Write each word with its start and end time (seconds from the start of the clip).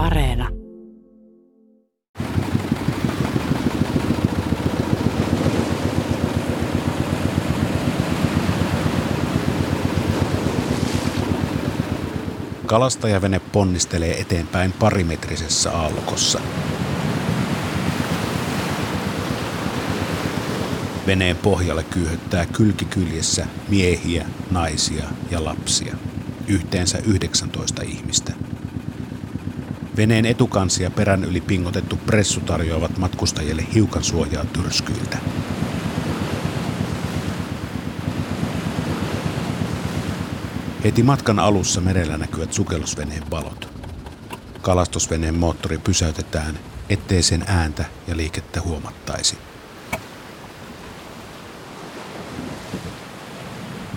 Areena. 0.00 0.48
Kalastajavene 12.66 13.40
ponnistelee 13.52 14.20
eteenpäin 14.20 14.72
parimetrisessä 14.72 15.72
aallokossa. 15.72 16.40
Veneen 21.06 21.36
pohjalle 21.36 21.82
kyyhöttää 21.82 22.46
kylkikyljessä 22.46 23.46
miehiä, 23.68 24.26
naisia 24.50 25.04
ja 25.30 25.44
lapsia. 25.44 25.96
Yhteensä 26.48 26.98
19 26.98 27.82
ihmistä. 27.82 28.49
Veneen 30.00 30.26
etukansi 30.26 30.82
ja 30.82 30.90
perän 30.90 31.24
yli 31.24 31.40
pingotettu 31.40 31.96
pressu 31.96 32.40
tarjoavat 32.40 32.98
matkustajille 32.98 33.66
hiukan 33.74 34.04
suojaa 34.04 34.44
tyrskyiltä. 34.44 35.18
Heti 40.84 41.02
matkan 41.02 41.38
alussa 41.38 41.80
merellä 41.80 42.18
näkyvät 42.18 42.52
sukellusveneen 42.52 43.30
valot. 43.30 43.68
Kalastusveneen 44.62 45.34
moottori 45.34 45.78
pysäytetään, 45.78 46.58
ettei 46.88 47.22
sen 47.22 47.44
ääntä 47.46 47.84
ja 48.06 48.16
liikettä 48.16 48.60
huomattaisi. 48.60 49.38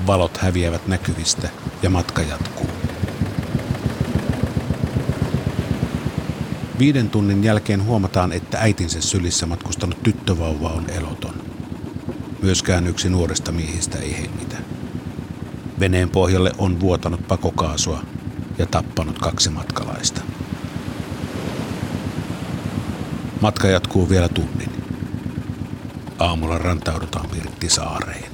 Valot 0.08 0.38
häviävät 0.38 0.88
näkyvistä 0.88 1.50
ja 1.84 1.90
matka 1.90 2.22
jatkuu. 2.22 2.93
Viiden 6.80 7.10
tunnin 7.10 7.44
jälkeen 7.44 7.86
huomataan, 7.86 8.32
että 8.32 8.58
äitinsä 8.58 9.02
sylissä 9.02 9.46
matkustanut 9.46 10.04
tyttövauva 10.04 10.70
on 10.70 10.90
eloton. 10.90 11.34
Myöskään 12.42 12.88
yksi 12.88 13.10
nuoresta 13.10 13.52
miehistä 13.52 14.00
ei 14.00 14.18
hengitä. 14.18 14.58
Veneen 15.80 16.10
pohjalle 16.10 16.52
on 16.58 16.80
vuotanut 16.80 17.28
pakokaasua 17.28 18.04
ja 18.58 18.66
tappanut 18.66 19.20
kaksi 19.20 19.50
matkalaista. 19.50 20.22
Matka 23.42 23.68
jatkuu 23.68 24.10
vielä 24.10 24.30
tunnin. 24.30 24.70
Aamulla 26.20 26.58
rantaudutaan 26.58 27.30
Pirttisaareen. 27.30 28.33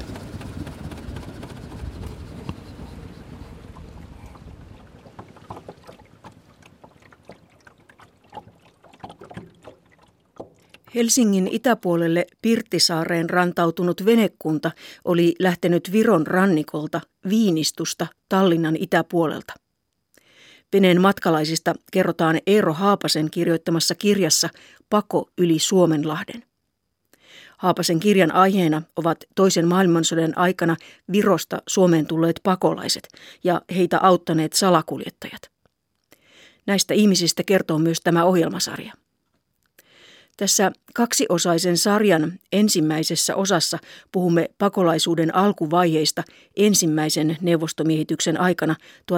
Helsingin 11.00 11.48
itäpuolelle 11.48 12.26
Pirttisaareen 12.42 13.30
rantautunut 13.30 14.06
venekunta 14.06 14.72
oli 15.06 15.36
lähtenyt 15.40 15.92
Viron 15.92 16.28
rannikolta 16.28 17.02
Viinistusta 17.30 18.08
Tallinnan 18.30 18.76
itäpuolelta. 18.76 19.54
Veneen 20.74 21.02
matkalaisista 21.02 21.76
kerrotaan 21.92 22.40
Eero 22.48 22.74
Haapasen 22.74 23.32
kirjoittamassa 23.32 23.96
kirjassa 23.96 24.50
Pako 24.90 25.30
yli 25.38 25.60
Suomenlahden. 25.60 26.44
Haapasen 27.58 28.00
kirjan 28.00 28.32
aiheena 28.32 28.82
ovat 28.96 29.18
toisen 29.36 29.68
maailmansodan 29.68 30.38
aikana 30.38 30.76
Virosta 31.12 31.62
Suomeen 31.68 32.06
tulleet 32.06 32.40
pakolaiset 32.44 33.08
ja 33.44 33.62
heitä 33.76 34.00
auttaneet 34.02 34.54
salakuljettajat. 34.54 35.52
Näistä 36.68 36.94
ihmisistä 36.94 37.44
kertoo 37.44 37.80
myös 37.80 38.02
tämä 38.02 38.26
ohjelmasarja. 38.26 38.94
Tässä 40.40 40.72
kaksiosaisen 40.94 41.78
sarjan 41.78 42.40
ensimmäisessä 42.52 43.36
osassa 43.36 43.78
puhumme 44.12 44.50
pakolaisuuden 44.58 45.36
alkuvaiheista 45.36 46.24
ensimmäisen 46.58 47.38
neuvostomiehityksen 47.42 48.40
aikana 48.40 48.76
1940-41. 49.12 49.16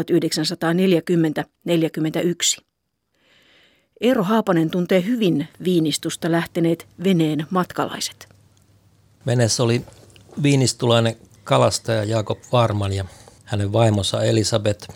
Eero 4.02 4.24
Haapanen 4.24 4.70
tuntee 4.70 5.06
hyvin 5.06 5.48
viinistusta 5.64 6.32
lähteneet 6.32 6.88
veneen 7.04 7.46
matkalaiset. 7.50 8.30
Veneessä 9.26 9.64
oli 9.64 9.82
viinistulainen 10.44 11.16
kalastaja 11.44 12.04
Jakob 12.04 12.40
Varman 12.52 12.94
ja 12.94 13.06
hänen 13.46 13.74
vaimonsa 13.74 14.24
Elisabeth 14.24 14.90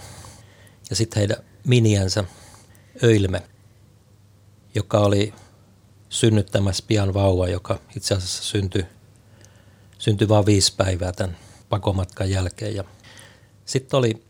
ja 0.90 0.96
sitten 0.96 1.20
heidän 1.20 1.38
miniänsä 1.68 2.24
Öilme, 3.04 3.42
joka 4.76 5.00
oli 5.00 5.34
synnyttämässä 6.16 6.84
pian 6.88 7.14
vauva, 7.14 7.48
joka 7.48 7.80
itse 7.96 8.14
asiassa 8.16 8.44
syntyi, 8.44 8.86
syntyi 10.00 10.30
vain 10.30 10.46
viisi 10.46 10.74
päivää 10.78 11.12
tämän 11.12 11.38
pakomatkan 11.70 12.30
jälkeen. 12.30 12.76
Ja 12.76 12.84
sitten 13.66 13.98
oli, 13.98 14.24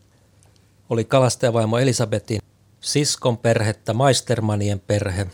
oli 0.90 1.04
kalastajavaimo 1.04 1.78
Elisabetin 1.78 2.40
siskon 2.80 3.38
perhettä, 3.38 3.92
Maistermanien 3.92 4.80
perhe, 4.80 5.26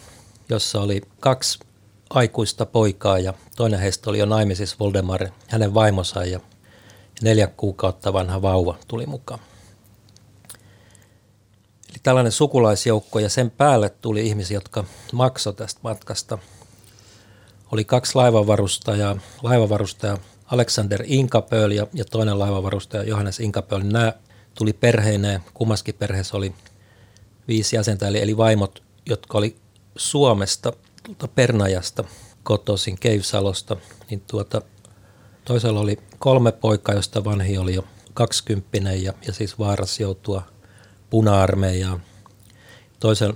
jossa 0.49 0.81
oli 0.81 1.01
kaksi 1.21 1.59
aikuista 2.11 2.67
poikaa 2.67 3.19
ja 3.19 3.35
toinen 3.57 3.81
heistä 3.81 4.11
oli 4.11 4.19
jo 4.19 4.27
naimisissa 4.27 4.77
Voldemar, 4.81 5.29
hänen 5.49 5.75
vaimonsa 5.75 6.25
ja 6.25 6.41
neljä 7.23 7.47
kuukautta 7.47 8.13
vanha 8.13 8.43
vauva 8.43 8.79
tuli 8.89 9.07
mukaan. 9.07 9.41
Tällainen 12.03 12.33
sukulaisjoukko 12.33 13.19
ja 13.19 13.29
sen 13.29 13.51
päälle 13.51 13.89
tuli 13.89 14.27
ihmisiä, 14.27 14.57
jotka 14.57 14.85
maksoi 15.13 15.55
tästä 15.55 15.81
matkasta. 15.83 16.39
Oli 17.73 17.85
kaksi 17.85 18.15
laivavarustajaa, 18.15 19.17
laivavarustaja 19.43 20.19
Alexander 20.47 21.03
Inkapöl 21.07 21.71
ja, 21.71 21.87
ja 21.95 22.05
toinen 22.05 22.39
laivavarustaja 22.39 23.03
Johannes 23.03 23.41
Inkapöl. 23.41 23.81
Nämä 23.85 24.13
tuli 24.55 24.73
perheineen, 24.73 25.41
kummaskin 25.55 25.95
perheessä 25.95 26.37
oli 26.37 26.55
viisi 27.49 27.77
jäsentä, 27.77 28.09
eli, 28.09 28.23
eli 28.23 28.37
vaimot, 28.37 28.83
jotka 29.07 29.39
oli 29.39 29.57
Suomesta, 29.97 30.73
tuolta 31.03 31.29
Pernajasta, 31.29 32.05
kotoisin 32.43 32.99
Keivsalosta, 32.99 33.77
niin 34.11 34.23
tuota, 34.27 34.63
toisella 35.45 35.81
oli 35.81 35.99
kolme 36.19 36.53
poikaa, 36.53 36.95
josta 36.95 37.25
vanhi 37.25 37.59
oli 37.59 37.75
jo 37.75 37.85
kaksikymppinen 38.15 39.03
ja, 39.03 39.13
ja 39.27 39.33
siis 39.33 39.59
vaaras 39.59 40.01
joutua 40.01 40.52
puna-armeijaan. 41.13 42.03
Toisen 43.01 43.35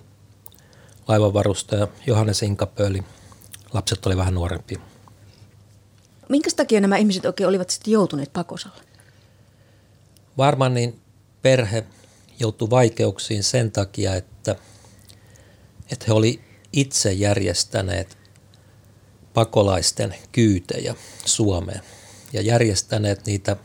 laivanvarustaja 1.09 1.88
Johannes 2.06 2.42
Inkapöli. 2.42 3.03
Lapset 3.72 4.06
oli 4.06 4.16
vähän 4.16 4.34
nuorempia. 4.34 4.78
Minkä 6.28 6.50
takia 6.56 6.81
nämä 6.81 6.97
ihmiset 6.97 7.25
oikein 7.25 7.48
olivat 7.48 7.70
sitten 7.70 7.92
joutuneet 7.92 8.32
pakosalle? 8.32 8.82
Varmaan 10.38 10.75
niin 10.75 11.00
perhe 11.42 11.84
joutui 12.41 12.70
vaikeuksiin 12.70 13.42
sen 13.42 13.70
takia, 13.70 14.14
että, 14.14 14.56
että 15.93 16.04
he 16.08 16.12
oli 16.12 16.41
itse 16.72 17.12
järjestäneet 17.12 18.19
pakolaisten 19.34 20.14
kyytejä 20.32 20.94
Suomeen 21.25 21.82
ja 22.32 22.43
järjestäneet 22.43 23.26
niitä 23.26 23.56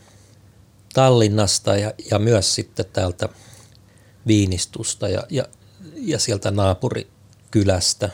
Tallinnasta 0.94 1.76
ja, 1.76 1.92
ja 2.10 2.18
myös 2.18 2.54
sitten 2.54 2.86
täältä 2.92 3.28
Viinistusta 4.26 5.08
ja, 5.08 5.22
ja, 5.30 5.44
ja 5.96 6.18
sieltä 6.18 6.50
naapurikylästä. 6.50 8.10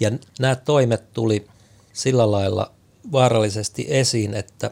Ja 0.00 0.10
nämä 0.38 0.56
toimet 0.56 1.12
tuli 1.12 1.46
sillä 1.92 2.30
lailla 2.30 2.72
vaarallisesti 3.12 3.86
esiin, 3.88 4.34
että 4.34 4.70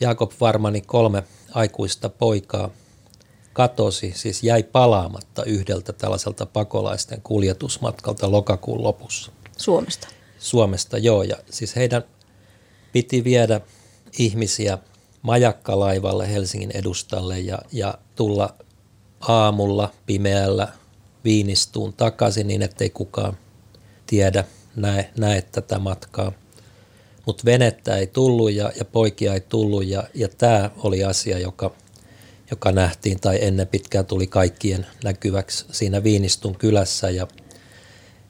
Jakob 0.00 0.32
Varmani 0.40 0.80
kolme 0.80 1.22
aikuista 1.52 2.08
poikaa 2.08 2.70
katosi, 3.52 4.12
siis 4.16 4.42
jäi 4.42 4.62
palaamatta 4.62 5.44
yhdeltä 5.44 5.92
tällaiselta 5.92 6.46
pakolaisten 6.46 7.22
kuljetusmatkalta 7.22 8.30
lokakuun 8.30 8.82
lopussa. 8.82 9.32
Suomesta? 9.56 10.08
Suomesta, 10.38 10.98
joo. 10.98 11.22
Ja 11.22 11.36
siis 11.50 11.76
heidän 11.76 12.02
piti 12.92 13.24
viedä 13.24 13.60
ihmisiä 14.18 14.78
majakkalaivalle 15.22 16.32
Helsingin 16.32 16.70
edustalle 16.74 17.40
ja, 17.40 17.58
ja 17.72 17.94
tulla 18.16 18.54
aamulla 19.20 19.92
pimeällä 20.06 20.68
viinistuun 21.24 21.92
takaisin 21.92 22.46
niin, 22.46 22.62
ettei 22.62 22.90
kukaan 22.90 23.36
tiedä, 24.06 24.44
näe, 24.76 25.10
näe 25.18 25.42
tätä 25.42 25.78
matkaa. 25.78 26.32
Mutta 27.26 27.44
venettä 27.44 27.96
ei 27.96 28.06
tullut 28.06 28.52
ja, 28.52 28.72
ja 28.78 28.84
poikia 28.84 29.34
ei 29.34 29.40
tullut 29.40 29.86
ja, 29.86 30.04
ja 30.14 30.28
tämä 30.28 30.70
oli 30.76 31.04
asia, 31.04 31.38
joka, 31.38 31.70
joka 32.50 32.72
nähtiin 32.72 33.20
tai 33.20 33.38
ennen 33.42 33.66
pitkään 33.66 34.06
tuli 34.06 34.26
kaikkien 34.26 34.86
näkyväksi 35.04 35.64
siinä 35.72 36.02
Viinistun 36.02 36.56
kylässä. 36.56 37.10
Ja, 37.10 37.26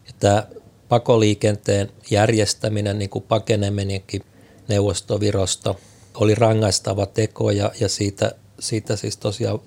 ja 0.06 0.12
tämä 0.18 0.46
pakoliikenteen 0.88 1.90
järjestäminen, 2.10 2.98
niin 2.98 3.10
kuin 3.10 3.24
pakeneminenkin 3.28 4.22
neuvostovirosta, 4.68 5.74
oli 6.14 6.34
rangaistava 6.34 7.06
teko 7.06 7.50
ja, 7.50 7.72
ja 7.80 7.88
siitä, 7.88 8.32
siitä 8.58 8.96
siis 8.96 9.16
tosiaan 9.16 9.60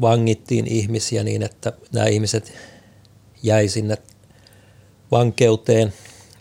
vangittiin 0.00 0.66
ihmisiä 0.66 1.24
niin, 1.24 1.42
että 1.42 1.72
nämä 1.92 2.06
ihmiset 2.06 2.52
jäi 3.42 3.68
sinne 3.68 3.96
vankeuteen 5.10 5.92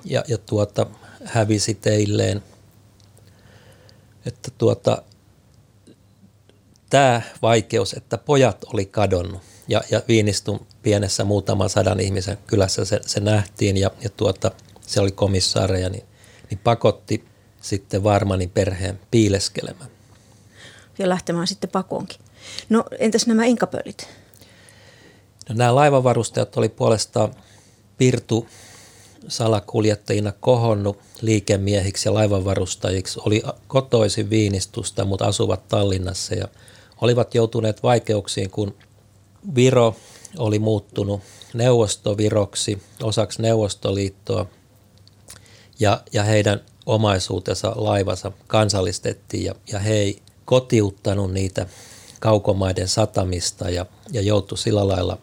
ja, 0.05 0.23
ja 0.27 0.37
tuota, 0.37 0.85
hävisi 1.25 1.73
teilleen. 1.73 2.43
Että 4.25 4.51
tuota, 4.57 5.03
tämä 6.89 7.21
vaikeus, 7.41 7.93
että 7.93 8.17
pojat 8.17 8.63
oli 8.73 8.85
kadonnut 8.85 9.41
ja, 9.67 9.81
ja 9.91 10.01
Viinistun 10.07 10.67
pienessä 10.81 11.23
muutaman 11.23 11.69
sadan 11.69 11.99
ihmisen 11.99 12.37
kylässä 12.47 12.85
se, 12.85 12.99
se 13.05 13.19
nähtiin 13.19 13.77
ja, 13.77 13.91
ja 14.01 14.09
tuota, 14.09 14.51
se 14.81 15.01
oli 15.01 15.11
komissaareja, 15.11 15.89
niin, 15.89 16.03
niin 16.49 16.59
pakotti 16.63 17.25
sitten 17.61 18.03
Varmanin 18.03 18.49
perheen 18.49 18.99
piileskelemään. 19.11 19.89
Ja 20.99 21.09
lähtemään 21.09 21.47
sitten 21.47 21.69
pakoonkin. 21.69 22.19
No 22.69 22.83
entäs 22.99 23.27
nämä 23.27 23.45
inkapölit? 23.45 24.09
No, 25.49 25.55
nämä 25.55 25.75
laivavarustajat 25.75 26.57
oli 26.57 26.69
puolestaan 26.69 27.33
Pirtu 27.97 28.47
salakuljettajina 29.27 30.31
kohonnut 30.39 30.99
liikemiehiksi 31.21 32.09
ja 32.09 32.13
laivanvarustajiksi, 32.13 33.19
oli 33.25 33.43
kotoisin 33.67 34.29
Viinistusta, 34.29 35.05
mutta 35.05 35.25
asuvat 35.25 35.67
Tallinnassa 35.67 36.35
ja 36.35 36.47
olivat 37.01 37.35
joutuneet 37.35 37.83
vaikeuksiin, 37.83 38.49
kun 38.49 38.75
Viro 39.55 39.95
oli 40.37 40.59
muuttunut 40.59 41.21
neuvostoviroksi, 41.53 42.81
osaksi 43.03 43.41
Neuvostoliittoa 43.41 44.45
ja, 45.79 46.01
ja 46.13 46.23
heidän 46.23 46.61
omaisuutensa 46.85 47.73
laivansa 47.75 48.31
kansallistettiin 48.47 49.43
ja, 49.43 49.55
ja 49.71 49.79
he 49.79 49.93
ei 49.93 50.21
kotiuttanut 50.45 51.31
niitä 51.31 51.65
kaukomaiden 52.21 52.87
satamista 52.87 53.69
ja, 53.69 53.85
ja 54.11 54.21
joutui 54.21 54.57
sillä 54.57 54.87
lailla 54.87 55.17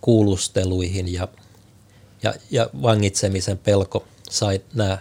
kuulusteluihin 0.00 1.12
ja, 1.12 1.28
ja, 2.22 2.34
ja 2.50 2.70
vangitsemisen 2.82 3.58
pelko 3.58 4.04
sai 4.30 4.60
nämä 4.74 4.98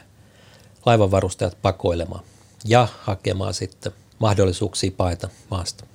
laivanvarustajat 0.85 1.57
pakoilemaan 1.61 2.23
ja 2.65 2.87
hakemaan 3.01 3.53
sitten 3.53 3.91
mahdollisuuksia 4.19 4.91
paeta 4.97 5.29
maasta. 5.51 5.85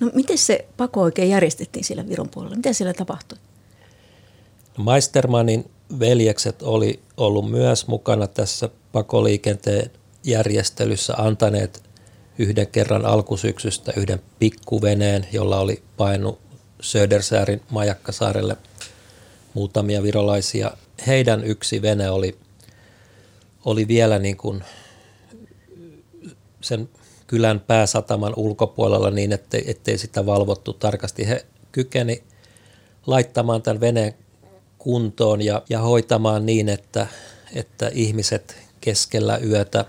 No 0.00 0.10
miten 0.14 0.38
se 0.38 0.66
pako 0.76 1.02
oikein 1.02 1.30
järjestettiin 1.30 1.84
siellä 1.84 2.08
Viron 2.08 2.28
puolella? 2.28 2.56
Mitä 2.56 2.72
siellä 2.72 2.94
tapahtui? 2.94 3.38
No, 4.78 4.84
Meistermanin 4.84 5.70
veljekset 5.98 6.62
oli 6.62 7.00
ollut 7.16 7.50
myös 7.50 7.86
mukana 7.86 8.26
tässä 8.26 8.68
pakoliikenteen 8.92 9.90
järjestelyssä, 10.24 11.14
antaneet 11.16 11.82
yhden 12.38 12.66
kerran 12.66 13.06
alkusyksystä 13.06 13.92
yhden 13.96 14.20
pikkuveneen, 14.38 15.26
jolla 15.32 15.60
oli 15.60 15.82
painut 15.96 16.38
Södersäärin 16.80 17.60
majakkasaarelle 17.70 18.56
muutamia 19.54 20.02
virolaisia. 20.02 20.70
Heidän 21.06 21.44
yksi 21.44 21.82
vene 21.82 22.10
oli, 22.10 22.38
oli 23.64 23.88
vielä 23.88 24.18
niin 24.18 24.36
kuin 24.36 24.64
sen 26.60 26.88
kylän 27.26 27.60
pääsataman 27.60 28.32
ulkopuolella 28.36 29.10
niin, 29.10 29.32
ettei, 29.32 29.70
ettei 29.70 29.98
sitä 29.98 30.26
valvottu 30.26 30.72
tarkasti. 30.72 31.28
He 31.28 31.46
kykeni 31.72 32.22
laittamaan 33.06 33.62
tämän 33.62 33.80
veneen 33.80 34.14
kuntoon 34.78 35.42
ja, 35.42 35.62
ja 35.68 35.80
hoitamaan 35.80 36.46
niin, 36.46 36.68
että, 36.68 37.06
että 37.54 37.90
ihmiset 37.94 38.56
keskellä 38.80 39.38
yötä, 39.38 39.84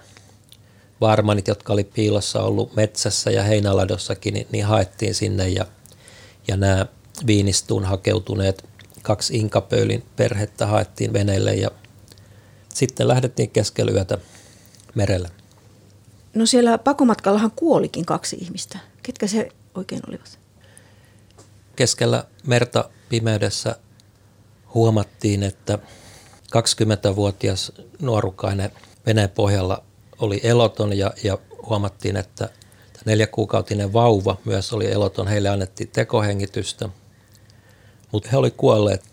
varmanit, 1.01 1.47
jotka 1.47 1.73
oli 1.73 1.83
piilossa 1.83 2.41
ollut 2.41 2.75
metsässä 2.75 3.31
ja 3.31 3.43
heinäladossakin, 3.43 4.33
niin, 4.33 4.47
niin 4.51 4.65
haettiin 4.65 5.15
sinne 5.15 5.49
ja, 5.49 5.65
ja 6.47 6.57
nämä 6.57 6.85
viinistuun 7.27 7.85
hakeutuneet 7.85 8.65
kaksi 9.01 9.37
Inkapöylin 9.37 10.05
perhettä 10.15 10.65
haettiin 10.65 11.13
veneelle 11.13 11.55
ja 11.55 11.71
sitten 12.73 13.07
lähdettiin 13.07 13.49
keskellä 13.49 13.91
yötä 13.91 14.17
merelle. 14.95 15.29
No 16.33 16.45
siellä 16.45 16.77
pakomatkallahan 16.77 17.51
kuolikin 17.51 18.05
kaksi 18.05 18.37
ihmistä. 18.41 18.79
Ketkä 19.03 19.27
se 19.27 19.49
oikein 19.75 20.01
olivat? 20.07 20.39
Keskellä 21.75 22.23
merta 22.47 22.89
pimeydessä 23.09 23.75
huomattiin, 24.73 25.43
että 25.43 25.79
20-vuotias 26.57 27.71
nuorukainen 28.01 28.71
veneen 29.05 29.29
pohjalla 29.29 29.83
oli 30.19 30.39
eloton 30.43 30.97
ja, 30.97 31.13
ja 31.23 31.37
huomattiin, 31.69 32.17
että 32.17 32.49
neljäkuukautinen 33.05 33.93
vauva 33.93 34.37
myös 34.45 34.73
oli 34.73 34.91
eloton. 34.91 35.27
Heille 35.27 35.49
annettiin 35.49 35.89
tekohengitystä, 35.93 36.89
mutta 38.11 38.29
he 38.31 38.37
oli 38.37 38.51
kuolleet. 38.51 39.03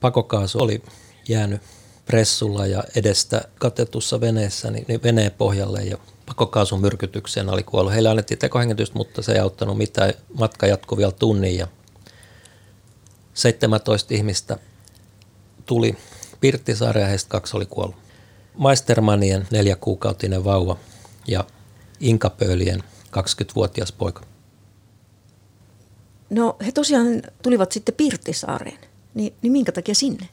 Pakokaasu 0.00 0.58
oli 0.58 0.82
jäänyt 1.28 1.62
pressulla 2.06 2.66
ja 2.66 2.84
edestä 2.96 3.42
katetussa 3.58 4.20
veneessä 4.20 4.70
niin, 4.70 4.84
niin 4.88 5.02
veneen 5.02 5.32
pohjalle 5.32 5.82
ja 5.82 5.98
pakokaasun 6.26 6.80
myrkytykseen 6.80 7.48
oli 7.48 7.62
kuollut. 7.62 7.92
Heille 7.92 8.08
annettiin 8.08 8.38
tekohengitystä, 8.38 8.98
mutta 8.98 9.22
se 9.22 9.32
ei 9.32 9.38
auttanut 9.38 9.78
mitään. 9.78 10.14
Matka 10.34 10.66
jatkui 10.66 10.98
vielä 10.98 11.12
tunnin 11.12 11.56
ja 11.56 11.68
17 13.34 14.14
ihmistä 14.14 14.58
tuli 15.66 15.96
Pirttisaari 16.40 17.00
ja 17.00 17.06
heistä 17.06 17.28
kaksi 17.28 17.56
oli 17.56 17.66
kuollut. 17.66 18.05
Maistermanien 18.56 19.46
neljäkuukautinen 19.50 20.44
vauva 20.44 20.76
ja 21.26 21.44
Inkapöölien 22.00 22.82
20-vuotias 23.06 23.92
poika. 23.92 24.22
No 26.30 26.56
he 26.66 26.72
tosiaan 26.72 27.22
tulivat 27.42 27.72
sitten 27.72 27.94
Pirttisaareen. 27.94 28.78
Niin, 29.14 29.34
niin 29.42 29.52
minkä 29.52 29.72
takia 29.72 29.94
sinne? 29.94 30.28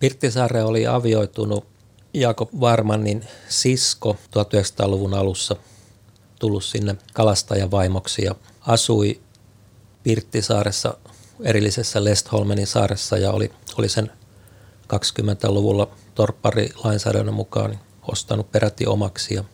Pirttisaare 0.00 0.64
oli 0.64 0.86
avioitunut 0.86 1.66
Jaakob 2.14 2.48
Varmanin 2.60 3.24
sisko 3.48 4.16
1900-luvun 4.30 5.14
alussa 5.14 5.56
tullut 6.38 6.64
sinne 6.64 6.96
kalastajavaimoksi 7.12 8.24
ja 8.24 8.34
asui 8.60 9.20
Pirttisaaressa 10.02 10.94
erillisessä 11.42 12.04
Lestholmenin 12.04 12.66
saaressa 12.66 13.18
ja 13.18 13.32
oli, 13.32 13.50
oli 13.78 13.88
sen 13.88 14.10
20-luvulla 14.94 15.90
torpparilainsäädännön 16.18 17.34
mukaan 17.34 17.70
niin 17.70 17.80
ostanut 18.02 18.52
peräti 18.52 18.86
omaksi. 18.86 19.34
Ja 19.34 19.44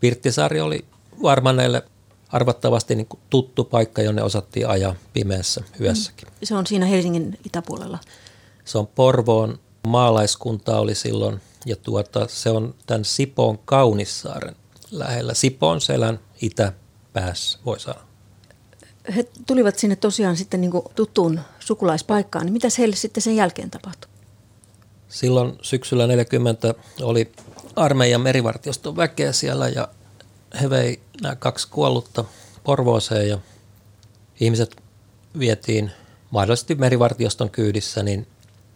Pirttisaari 0.00 0.60
oli 0.60 0.84
Varmaneille 1.22 1.82
arvattavasti 2.28 2.94
niin 2.94 3.06
kuin 3.06 3.20
tuttu 3.30 3.64
paikka, 3.64 4.02
jonne 4.02 4.22
osattiin 4.22 4.68
ajaa 4.68 4.94
pimeässä 5.12 5.64
yössäkin. 5.80 6.28
Se 6.42 6.54
on 6.54 6.66
siinä 6.66 6.86
Helsingin 6.86 7.38
itäpuolella. 7.44 7.98
Se 8.64 8.78
on 8.78 8.86
Porvoon 8.86 9.58
maalaiskunta 9.86 10.78
oli 10.78 10.94
silloin 10.94 11.40
ja 11.66 11.76
tuota, 11.76 12.26
se 12.28 12.50
on 12.50 12.74
tämän 12.86 13.04
Sipoon 13.04 13.58
Kaunissaaren 13.58 14.56
lähellä. 14.90 15.34
Sipoon 15.34 15.80
selän 15.80 16.20
itäpäässä, 16.42 17.58
voi 17.66 17.80
sanoa. 17.80 18.02
He 19.16 19.28
tulivat 19.46 19.78
sinne 19.78 19.96
tosiaan 19.96 20.36
sitten 20.36 20.60
niin 20.60 20.72
tuttuun 20.94 21.40
sukulaispaikkaan. 21.60 22.46
Niin 22.46 22.52
mitä 22.52 22.68
heille 22.78 22.96
sitten 22.96 23.22
sen 23.22 23.36
jälkeen 23.36 23.70
tapahtui? 23.70 24.15
Silloin 25.16 25.58
syksyllä 25.62 26.06
40 26.06 26.74
oli 27.02 27.32
armeijan 27.76 28.20
merivartioston 28.20 28.96
väkeä 28.96 29.32
siellä 29.32 29.68
ja 29.68 29.88
he 30.60 30.70
vei 30.70 31.00
nämä 31.22 31.36
kaksi 31.36 31.68
kuollutta 31.70 32.24
Porvooseen 32.64 33.28
ja 33.28 33.38
ihmiset 34.40 34.76
vietiin 35.38 35.90
mahdollisesti 36.30 36.74
merivartioston 36.74 37.50
kyydissä 37.50 38.02
niin 38.02 38.26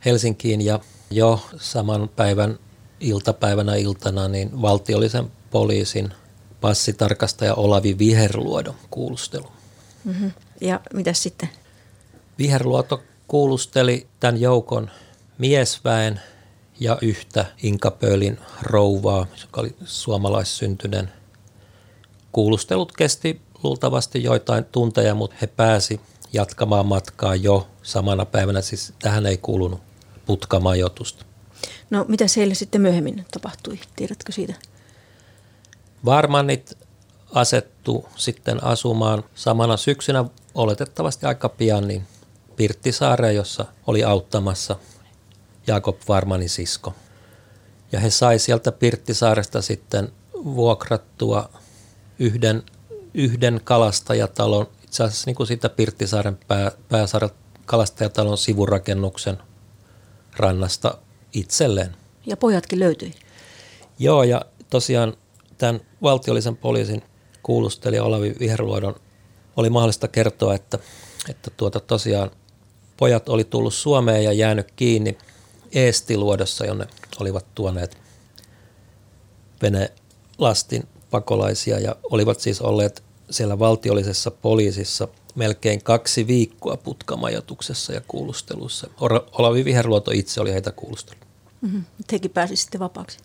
Helsinkiin 0.04 0.60
ja 0.60 0.80
jo 1.10 1.40
saman 1.56 2.08
päivän 2.08 2.58
iltapäivänä 3.00 3.74
iltana 3.74 4.28
niin 4.28 4.62
valtiollisen 4.62 5.32
poliisin 5.50 6.12
passitarkastaja 6.60 7.54
Olavi 7.54 7.98
Viherluodon 7.98 8.74
kuulustelu. 8.90 9.46
Mm-hmm. 10.04 10.32
Ja 10.60 10.80
mitä 10.94 11.12
sitten? 11.12 11.48
Viherluoto 12.38 13.02
kuulusteli 13.28 14.06
tämän 14.20 14.40
joukon 14.40 14.90
miesväen 15.40 16.20
ja 16.80 16.98
yhtä 17.02 17.44
Inkapöölin 17.62 18.38
rouvaa, 18.62 19.26
joka 19.42 19.60
oli 19.60 19.74
suomalaissyntyinen. 19.84 21.12
Kuulustelut 22.32 22.92
kesti 22.92 23.40
luultavasti 23.62 24.22
joitain 24.22 24.64
tunteja, 24.64 25.14
mutta 25.14 25.36
he 25.40 25.46
pääsi 25.46 26.00
jatkamaan 26.32 26.86
matkaa 26.86 27.34
jo 27.34 27.68
samana 27.82 28.24
päivänä. 28.24 28.60
Siis 28.60 28.92
tähän 29.02 29.26
ei 29.26 29.36
kuulunut 29.36 29.80
putkamajoitusta. 30.26 31.24
No 31.90 32.04
mitä 32.08 32.28
siellä 32.28 32.54
sitten 32.54 32.80
myöhemmin 32.80 33.26
tapahtui? 33.30 33.80
Tiedätkö 33.96 34.32
siitä? 34.32 34.54
Varmannit 36.04 36.78
asettu 37.32 38.08
sitten 38.16 38.64
asumaan 38.64 39.24
samana 39.34 39.76
syksynä 39.76 40.24
oletettavasti 40.54 41.26
aika 41.26 41.48
pian 41.48 41.88
niin 41.88 42.06
Pirttisaareen, 42.56 43.34
jossa 43.34 43.64
oli 43.86 44.04
auttamassa 44.04 44.76
Jakob 45.66 45.96
Varmanin 46.08 46.48
sisko. 46.48 46.94
Ja 47.92 48.00
he 48.00 48.10
sai 48.10 48.38
sieltä 48.38 48.72
Pirttisaaresta 48.72 49.62
sitten 49.62 50.12
vuokrattua 50.44 51.50
yhden, 52.18 52.62
yhden 53.14 53.60
kalastajatalon, 53.64 54.66
itse 54.84 55.04
asiassa 55.04 55.26
niin 55.26 55.36
kuin 55.36 55.46
siitä 55.46 55.68
Pirttisaaren 55.68 56.38
pää, 56.48 56.72
pääsaaren 56.88 57.30
kalastajatalon 57.66 58.38
sivurakennuksen 58.38 59.38
rannasta 60.36 60.98
itselleen. 61.32 61.96
Ja 62.26 62.36
pojatkin 62.36 62.78
löytyi. 62.78 63.14
Joo, 63.98 64.22
ja 64.22 64.44
tosiaan 64.70 65.16
tämän 65.58 65.80
valtiollisen 66.02 66.56
poliisin 66.56 67.02
kuulustelija 67.42 68.04
Olavi 68.04 68.34
Viherluodon 68.40 68.94
oli 69.56 69.70
mahdollista 69.70 70.08
kertoa, 70.08 70.54
että, 70.54 70.78
että 71.30 71.50
tuota 71.56 71.80
tosiaan 71.80 72.30
pojat 72.96 73.28
oli 73.28 73.44
tullut 73.44 73.74
Suomeen 73.74 74.24
ja 74.24 74.32
jäänyt 74.32 74.70
kiinni 74.76 75.18
Eestiluodossa, 75.72 76.66
jonne 76.66 76.86
olivat 77.20 77.46
tuoneet 77.54 77.96
lastin 80.38 80.88
pakolaisia 81.10 81.78
ja 81.78 81.96
olivat 82.02 82.40
siis 82.40 82.60
olleet 82.60 83.02
siellä 83.30 83.58
valtiollisessa 83.58 84.30
poliisissa 84.30 85.08
melkein 85.34 85.82
kaksi 85.82 86.26
viikkoa 86.26 86.76
putkamajoituksessa 86.76 87.92
ja 87.92 88.00
kuulustelussa. 88.08 88.90
Olavi 89.32 89.64
Viherluoto 89.64 90.10
itse 90.10 90.40
oli 90.40 90.52
heitä 90.52 90.72
kuulustellut. 90.72 91.24
Mm-hmm. 91.60 91.84
Tekin 92.06 92.30
pääsi 92.30 92.56
sitten 92.56 92.80
vapaaksi. 92.80 93.18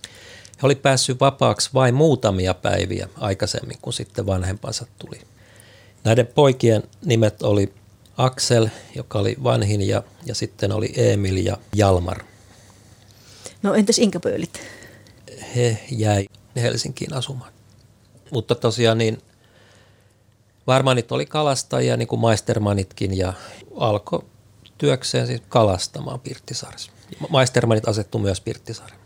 He 0.61 0.65
oli 0.65 0.75
päässyt 0.75 1.19
vapaaksi 1.19 1.69
vain 1.73 1.95
muutamia 1.95 2.53
päiviä 2.53 3.09
aikaisemmin, 3.17 3.77
kun 3.81 3.93
sitten 3.93 4.25
vanhempansa 4.25 4.85
tuli. 4.99 5.21
Näiden 6.03 6.27
poikien 6.27 6.83
nimet 7.05 7.41
oli 7.41 7.73
Aksel, 8.17 8.67
joka 8.95 9.19
oli 9.19 9.35
vanhin, 9.43 9.87
ja, 9.87 10.03
ja 10.25 10.35
sitten 10.35 10.71
oli 10.71 10.93
Emil 10.95 11.45
ja 11.45 11.57
Jalmar. 11.75 12.23
No 13.65 13.74
entäs 13.74 14.00
Inkapöylit? 14.00 14.62
He 15.55 15.77
jäi 15.91 16.25
Helsinkiin 16.55 17.13
asumaan. 17.13 17.53
Mutta 18.31 18.55
tosiaan 18.55 18.98
niin 18.98 19.17
Varmanit 20.67 21.12
oli 21.12 21.25
kalastajia, 21.25 21.98
niin 21.98 22.07
kuin 22.07 22.19
Maistermanitkin, 22.19 23.17
ja 23.17 23.34
alkoi 23.75 24.25
työkseen 24.77 25.27
siis 25.27 25.41
kalastamaan 25.50 26.19
Pirttisaaressa. 26.19 26.91
Maistermanit 27.29 27.88
asettu 27.88 28.19
myös 28.19 28.41
Pirttisaareen. 28.41 29.00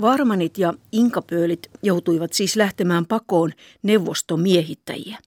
Varmanit 0.00 0.58
ja 0.58 0.74
inkapöölit 0.92 1.70
joutuivat 1.82 2.32
siis 2.32 2.56
lähtemään 2.56 3.06
pakoon 3.06 3.52
neuvostomiehittäjiä. 3.82 5.18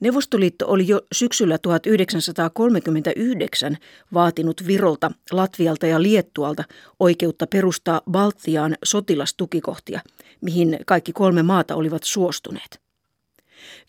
Neuvostoliitto 0.00 0.68
oli 0.68 0.88
jo 0.88 1.00
syksyllä 1.12 1.58
1939 1.58 3.76
vaatinut 4.14 4.66
Virolta, 4.66 5.10
Latvialta 5.30 5.86
ja 5.86 6.02
Liettualta 6.02 6.64
oikeutta 7.00 7.46
perustaa 7.46 8.00
Baltiaan 8.10 8.76
sotilastukikohtia, 8.84 10.00
mihin 10.40 10.78
kaikki 10.86 11.12
kolme 11.12 11.42
maata 11.42 11.74
olivat 11.74 12.04
suostuneet. 12.04 12.80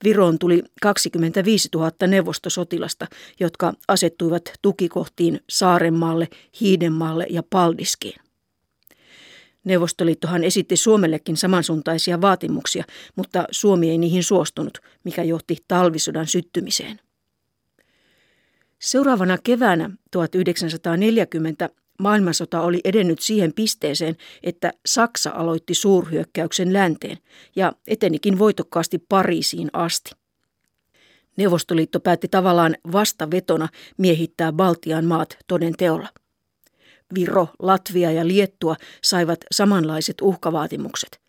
Viroon 0.03 0.39
tuli 0.39 0.63
25 0.82 1.70
000 1.75 1.91
neuvostosotilasta, 2.08 3.08
jotka 3.39 3.74
asettuivat 3.88 4.44
tukikohtiin 4.62 5.39
Saarenmaalle, 5.50 6.27
Hiidenmaalle 6.62 7.25
ja 7.30 7.44
Paldiskiin. 7.50 8.30
Neuvostoliittohan 9.63 10.44
esitti 10.44 10.77
Suomellekin 10.77 11.38
samansuuntaisia 11.38 12.22
vaatimuksia, 12.22 12.84
mutta 13.15 13.46
Suomi 13.51 13.89
ei 13.89 13.98
niihin 13.98 14.24
suostunut, 14.24 14.77
mikä 15.03 15.24
johti 15.24 15.58
talvisodan 15.68 16.27
syttymiseen. 16.27 17.00
Seuraavana 18.80 19.38
keväänä 19.44 19.89
1940 20.12 21.70
maailmansota 22.00 22.62
oli 22.62 22.82
edennyt 22.84 23.20
siihen 23.20 23.53
pisteeseen, 23.53 24.15
että 24.44 24.72
Saksa 24.86 25.30
aloitti 25.30 25.74
suurhyökkäyksen 25.74 26.74
länteen 26.74 27.18
ja 27.56 27.74
etenikin 27.88 28.39
voitokkaasti 28.39 28.98
Pariisiin 29.10 29.70
asti. 29.74 30.12
Neuvostoliitto 31.38 32.00
päätti 32.00 32.27
tavallaan 32.27 32.75
vastavetona 32.91 33.68
miehittää 33.98 34.51
Baltian 34.51 35.06
maat 35.06 35.38
toden 35.48 35.74
teolla. 35.77 36.08
Viro, 37.15 37.48
Latvia 37.60 38.12
ja 38.12 38.27
Liettua 38.27 38.75
saivat 39.03 39.39
samanlaiset 39.51 40.22
uhkavaatimukset. 40.22 41.22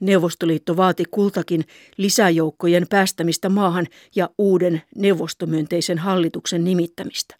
Neuvostoliitto 0.00 0.76
vaati 0.76 1.04
kultakin 1.10 1.64
lisäjoukkojen 1.96 2.86
päästämistä 2.90 3.48
maahan 3.48 3.86
ja 4.14 4.30
uuden 4.38 4.82
neuvostomyönteisen 4.96 5.98
hallituksen 5.98 6.64
nimittämistä. 6.64 7.36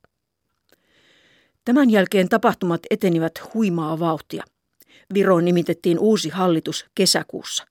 Tämän 1.64 1.90
jälkeen 1.90 2.28
tapahtumat 2.28 2.80
etenivät 2.90 3.54
huimaa 3.54 3.98
vauhtia. 3.98 4.44
Viroon 5.14 5.44
nimitettiin 5.44 5.98
uusi 5.98 6.28
hallitus 6.28 6.86
kesäkuussa. 6.94 7.66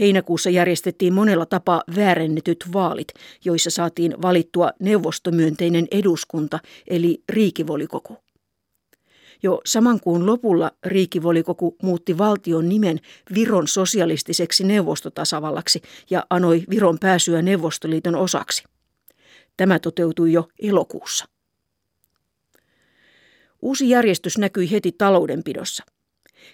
Heinäkuussa 0.00 0.50
järjestettiin 0.50 1.12
monella 1.14 1.46
tapaa 1.46 1.82
väärennetyt 1.96 2.64
vaalit, 2.72 3.08
joissa 3.44 3.70
saatiin 3.70 4.22
valittua 4.22 4.72
neuvostomyönteinen 4.80 5.86
eduskunta 5.90 6.58
eli 6.86 7.22
riikivolikoku. 7.28 8.16
Jo 9.42 9.60
saman 9.64 10.00
kuun 10.00 10.26
lopulla 10.26 10.70
Riikivolikoku 10.86 11.76
muutti 11.82 12.18
valtion 12.18 12.68
nimen 12.68 13.00
Viron 13.34 13.68
sosialistiseksi 13.68 14.64
neuvostotasavallaksi 14.64 15.82
ja 16.10 16.26
anoi 16.30 16.64
Viron 16.70 16.98
pääsyä 16.98 17.42
Neuvostoliiton 17.42 18.16
osaksi. 18.16 18.64
Tämä 19.56 19.78
toteutui 19.78 20.32
jo 20.32 20.48
elokuussa. 20.62 21.24
Uusi 23.62 23.90
järjestys 23.90 24.38
näkyi 24.38 24.70
heti 24.70 24.92
taloudenpidossa. 24.92 25.84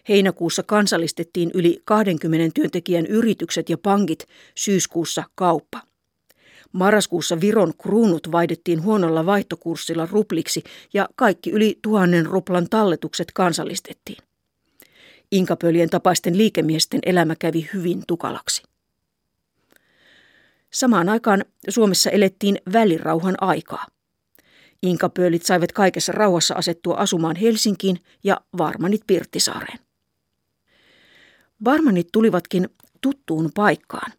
Heinäkuussa 0.09 0.63
kansallistettiin 0.63 1.51
yli 1.55 1.83
20 1.85 2.51
työntekijän 2.55 3.07
yritykset 3.07 3.71
ja 3.71 3.79
pankit, 3.79 4.27
syyskuussa 4.55 5.25
kauppa. 5.35 5.94
Marraskuussa 6.75 7.41
Viron 7.41 7.73
kruunut 7.83 8.33
vaihdettiin 8.33 8.83
huonolla 8.83 9.27
vaihtokurssilla 9.27 10.09
rupliksi 10.11 10.65
ja 10.95 11.09
kaikki 11.17 11.51
yli 11.51 11.79
tuhannen 11.83 12.27
ruplan 12.27 12.69
talletukset 12.71 13.33
kansallistettiin. 13.33 14.19
Inkapöljen 15.33 15.91
tapaisten 15.91 16.39
liikemiesten 16.39 17.01
elämä 17.07 17.37
kävi 17.37 17.71
hyvin 17.75 18.03
tukalaksi. 18.07 18.63
Samaan 20.73 21.09
aikaan 21.09 21.45
Suomessa 21.69 22.11
elettiin 22.11 22.59
välirauhan 22.73 23.35
aikaa. 23.41 23.87
Inkapöölit 24.83 25.43
saivat 25.43 25.73
kaikessa 25.73 26.13
rauhassa 26.13 26.55
asettua 26.55 26.95
asumaan 26.95 27.37
Helsinkiin 27.37 27.99
ja 28.25 28.41
Varmanit 28.59 29.03
Pirttisaareen. 29.07 29.79
Varmanit 31.65 32.09
tulivatkin 32.13 32.69
tuttuun 33.01 33.51
paikkaan. 33.55 34.13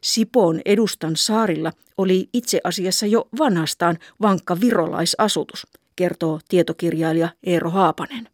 Sipoon 0.00 0.60
edustan 0.64 1.16
saarilla 1.16 1.72
oli 1.98 2.28
itse 2.32 2.60
asiassa 2.64 3.06
jo 3.06 3.28
vanhastaan 3.38 3.98
vankka 4.22 4.60
virolaisasutus, 4.60 5.66
kertoo 5.96 6.40
tietokirjailija 6.48 7.28
Eero 7.42 7.70
Haapanen. 7.70 8.28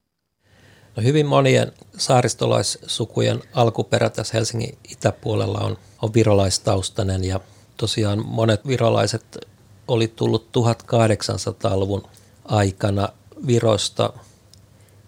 No 0.96 1.02
hyvin 1.02 1.26
monien 1.26 1.72
saaristolaissukujen 1.96 3.42
alkuperä 3.52 4.10
tässä 4.10 4.34
Helsingin 4.34 4.78
itäpuolella 4.90 5.58
on, 5.58 5.78
on 6.02 6.14
virolaistaustainen 6.14 7.24
ja 7.24 7.40
tosiaan 7.76 8.26
monet 8.26 8.66
virolaiset 8.66 9.38
oli 9.88 10.08
tullut 10.08 10.48
1800-luvun 10.58 12.02
aikana 12.44 13.08
Virosta 13.46 14.12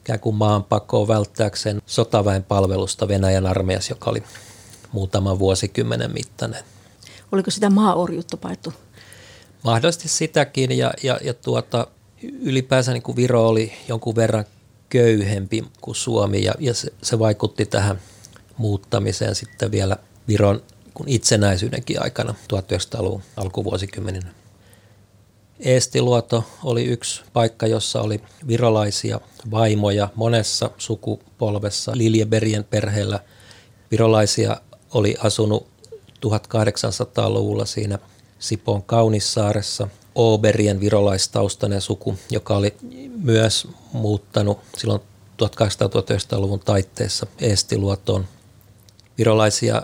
ikään 0.01 0.21
kuin 0.21 0.37
maanpakoon 0.37 1.09
välttääkseen 1.09 1.83
sotaväen 1.87 2.45
palvelusta 2.45 3.09
Venäjän 3.09 3.47
armeijassa, 3.47 3.93
joka 3.93 4.11
oli 4.11 4.23
muutaman 4.97 5.39
vuosikymmenen 5.39 6.13
mittainen. 6.13 6.65
Oliko 7.33 7.51
sitä 7.51 7.71
maaorjutta 7.71 8.37
paettu? 8.37 8.73
Mahdollisesti 9.65 10.09
sitäkin 10.09 10.79
ja, 10.79 10.95
ja, 11.03 11.19
ja 11.25 11.35
tuota, 11.35 11.87
ylipäänsä 12.23 12.93
niin 12.93 13.03
kuin 13.03 13.17
Viro 13.17 13.49
oli 13.49 13.73
jonkun 13.89 14.17
verran 14.17 14.45
köyhempi 14.89 15.65
kuin 15.81 15.95
Suomi 15.95 16.45
ja, 16.45 16.55
ja 16.59 16.75
se, 16.75 16.93
se 17.03 17.19
vaikutti 17.19 17.67
tähän 17.67 18.01
muuttamiseen 18.57 19.35
sitten 19.35 19.71
vielä 19.71 19.97
Viron 20.29 20.63
kun 20.95 21.09
itsenäisyydenkin 21.09 22.03
aikana 22.03 22.35
1900-luvun 22.53 23.23
alkuvuosikymmeninä. 23.37 24.31
Eestiluoto 25.61 26.45
oli 26.65 26.85
yksi 26.85 27.23
paikka, 27.33 27.67
jossa 27.67 28.01
oli 28.03 28.21
virolaisia 28.49 29.21
vaimoja 29.51 30.09
monessa 30.15 30.71
sukupolvessa. 30.79 31.93
Liljeberien 31.95 32.65
perheellä 32.65 33.21
virolaisia 33.91 34.61
oli 34.95 35.17
asunut 35.19 35.67
1800-luvulla 36.27 37.65
siinä 37.65 37.99
Sipoon 38.39 38.83
Kaunissaaressa. 38.83 39.89
Oberien 40.15 40.81
virolaistaustainen 40.81 41.81
suku, 41.81 42.15
joka 42.31 42.57
oli 42.57 42.75
myös 43.23 43.69
muuttanut 43.93 44.59
silloin 44.79 45.01
1800-1900-luvun 45.43 46.61
taitteessa 46.61 47.27
Eestiluotoon. 47.41 48.25
Virolaisia 49.19 49.83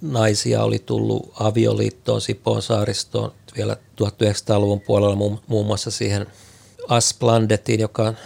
naisia 0.00 0.62
oli 0.62 0.78
tullut 0.78 1.32
avioliittoon 1.40 2.20
Sipoon 2.20 2.62
saaristoon 2.62 3.32
vielä 3.56 3.76
1900-luvun 4.02 4.80
puolella 4.80 5.16
muun, 5.16 5.66
muassa 5.66 5.90
siihen 5.90 6.26
Asplandetiin, 6.88 7.80
joka 7.80 8.02
on 8.02 8.16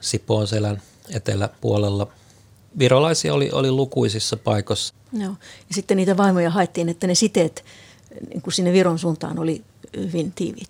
Sipoon 0.00 0.46
selän 0.46 0.82
eteläpuolella. 1.10 2.06
Virolaisia 2.78 3.34
oli, 3.34 3.50
oli 3.52 3.70
lukuisissa 3.70 4.36
paikoissa. 4.36 4.94
Joo. 5.12 5.34
Ja 5.68 5.74
sitten 5.74 5.96
niitä 5.96 6.16
vaimoja 6.16 6.50
haettiin, 6.50 6.88
että 6.88 7.06
ne 7.06 7.14
siteet 7.14 7.64
niin 8.28 8.42
kuin 8.42 8.54
sinne 8.54 8.72
Viron 8.72 8.98
suuntaan 8.98 9.38
oli 9.38 9.62
hyvin 9.96 10.32
tiiviit. 10.32 10.68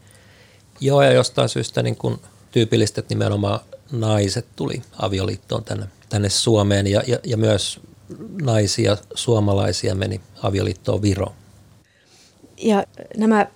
Joo, 0.81 1.03
ja 1.03 1.13
jostain 1.13 1.49
syystä 1.49 1.83
niin 1.83 1.97
kun 1.97 2.21
tyypillistä, 2.51 3.01
että 3.01 3.15
nimenomaan 3.15 3.61
naiset 3.93 4.47
tuli 4.57 4.83
avioliittoon 4.99 5.65
tänne, 5.65 5.87
tänne 6.09 6.29
Suomeen 6.29 6.87
ja, 6.87 7.03
ja, 7.07 7.19
ja 7.25 7.37
myös 7.37 7.81
naisia, 8.43 8.97
suomalaisia 9.15 9.95
meni 9.95 10.21
avioliittoon 10.43 11.03
Viroon. 11.03 11.33
Ja 12.57 12.85
nämä 13.17 13.47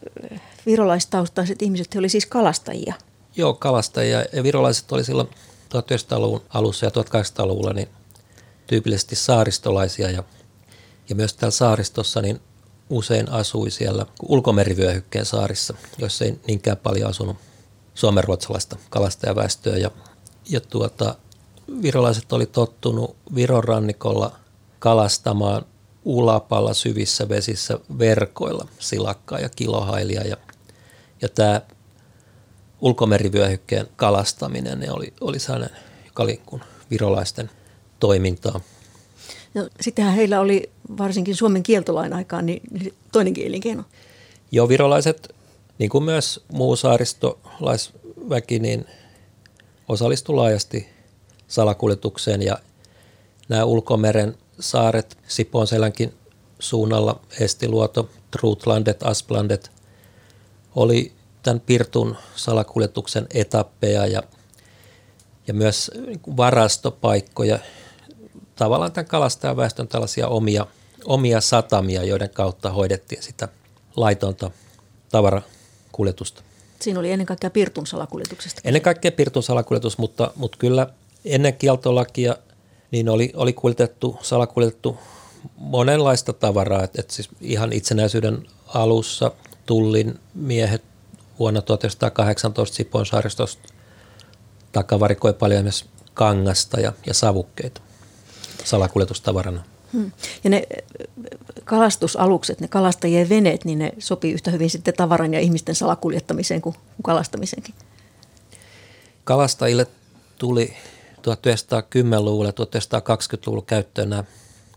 virolaistaustaiset 0.67 1.63
ihmiset, 1.63 1.95
he 1.95 1.99
olivat 1.99 2.13
siis 2.13 2.27
kalastajia. 2.27 2.95
Joo, 3.37 3.55
kalastajia. 3.55 4.25
Ja 4.33 4.43
virolaiset 4.43 4.93
oli 4.93 5.05
silloin 5.05 5.29
1900-luvun 5.75 6.43
alussa 6.49 6.87
ja 6.87 6.91
1800-luvulla 6.91 7.73
niin 7.73 7.89
tyypillisesti 8.71 9.17
saaristolaisia. 9.17 10.11
Ja, 10.11 10.25
ja 11.09 11.15
myös 11.15 11.35
täällä 11.35 11.51
saaristossa 11.51 12.23
niin 12.23 12.41
usein 12.91 13.31
asui 13.31 13.71
siellä 13.71 14.07
ulkomerivyöhykkeen 14.23 15.27
saarissa, 15.27 15.75
joissa 15.99 16.25
ei 16.25 16.41
niinkään 16.47 16.77
paljon 16.77 17.11
asunut 17.11 17.37
suomenruotsalaista 17.95 18.77
kalastajaväestöä. 18.91 19.77
Ja, 19.77 19.91
ja 20.49 20.61
tuota, 20.61 21.15
virolaiset 21.83 22.33
oli 22.33 22.47
tottunut 22.47 23.17
Viron 23.35 23.65
rannikolla 23.65 24.33
kalastamaan 24.79 25.67
ulapalla 26.05 26.75
syvissä 26.75 27.29
vesissä 27.29 27.79
verkoilla 27.99 28.69
silakkaa 28.79 29.39
ja 29.39 29.49
kilohailia. 29.49 30.23
Ja, 30.23 30.37
ja 31.23 31.29
tämä 31.29 31.61
ulkomerivyöhykkeen 32.81 33.89
kalastaminen 33.97 34.81
ne 34.81 34.91
oli, 34.91 35.15
oli 35.21 35.39
sellainen, 35.39 35.77
joka 36.07 36.23
oli 36.23 36.43
kuin 36.47 36.63
virolaisten 36.91 37.51
toimintaa. 38.01 38.61
No, 39.55 39.69
sittenhän 39.81 40.15
heillä 40.15 40.41
oli 40.41 40.71
varsinkin 40.99 41.37
Suomen 41.37 41.63
kieltolain 41.63 42.13
aikaan 42.13 42.47
niin 42.47 42.95
toinenkin 43.13 43.47
elinkeino. 43.47 43.85
Joo, 44.53 44.69
virolaiset, 44.69 45.35
niin 45.79 45.91
kuin 45.91 46.05
myös 46.05 46.45
muu 46.53 46.77
saaristolaisväki, 46.77 48.59
niin 48.59 48.87
osallistui 49.89 50.35
laajasti 50.35 50.89
salakuljetukseen 51.49 52.43
ja 52.43 52.59
nämä 53.49 53.65
ulkomeren 53.65 54.37
saaret 54.61 55.19
Sipoonselänkin 55.29 56.15
suunnalla, 56.59 57.21
Estiluoto, 57.41 58.09
Trutlandet, 58.31 59.03
Asplandet, 59.03 59.71
oli 60.75 61.13
tämän 61.43 61.61
Pirtun 61.61 62.17
salakuljetuksen 62.37 63.27
etappeja 63.35 64.07
ja, 64.07 64.23
ja 65.47 65.55
myös 65.55 65.91
varastopaikkoja, 66.37 67.59
tavallaan 68.61 68.93
tämän 68.93 69.07
kalastajaväestön 69.07 69.89
tällaisia 69.89 70.29
omia, 70.29 70.67
omia 71.05 71.41
satamia, 71.41 72.05
joiden 72.05 72.31
kautta 72.31 72.71
hoidettiin 72.71 73.23
sitä 73.23 73.49
laitonta 73.97 74.51
tavarakuljetusta. 75.11 76.43
Siinä 76.81 77.01
oli 77.01 77.11
ennen 77.11 77.27
kaikkea 77.27 77.51
Pirtun 77.51 77.87
salakuljetuksesta. 77.87 78.61
Ennen 78.65 78.83
kaikkea 78.83 79.13
Pirtun 79.13 79.43
salakuljetus, 79.43 79.99
mutta, 79.99 80.31
mutta 80.37 80.59
kyllä 80.59 80.87
ennen 81.25 81.55
kieltolakia 81.55 82.37
niin 82.91 83.09
oli, 83.09 83.33
oli 83.37 83.53
kuljetettu, 83.53 84.19
salakuljetettu 84.23 84.99
monenlaista 85.57 86.33
tavaraa. 86.33 86.85
Et, 86.85 86.99
et 86.99 87.11
siis 87.11 87.29
ihan 87.41 87.73
itsenäisyyden 87.73 88.47
alussa 88.67 89.33
tullin 89.67 90.19
miehet 90.35 90.83
vuonna 91.39 91.63
1918 91.63 92.77
Sipoon 92.77 93.07
saaristosta 93.07 93.69
takavarikoi 94.73 95.33
paljon 95.33 95.63
myös 95.63 95.85
kangasta 96.15 96.81
ja, 96.81 96.93
ja 97.07 97.15
savukkeita 97.15 97.81
salakuljetustavarana. 98.65 99.65
Hmm. 99.93 100.13
Ja 100.45 100.51
ne 100.51 100.63
kalastusalukset, 101.65 102.61
ne 102.61 102.69
kalastajien 102.69 103.29
veneet, 103.29 103.65
niin 103.65 103.79
ne 103.79 103.93
sopii 103.99 104.33
yhtä 104.33 104.51
hyvin 104.51 104.71
sitten 104.71 104.95
tavaran 104.95 105.35
ja 105.35 105.41
ihmisten 105.41 105.75
salakuljettamiseen 105.75 106.61
kuin 106.61 106.75
kalastamisenkin. 107.03 107.75
Kalastajille 109.25 109.87
tuli 110.39 110.77
1910-luvulla, 111.17 112.51
1920-luvulla 112.51 113.65
käyttöön 113.67 114.11
nämä 114.11 114.25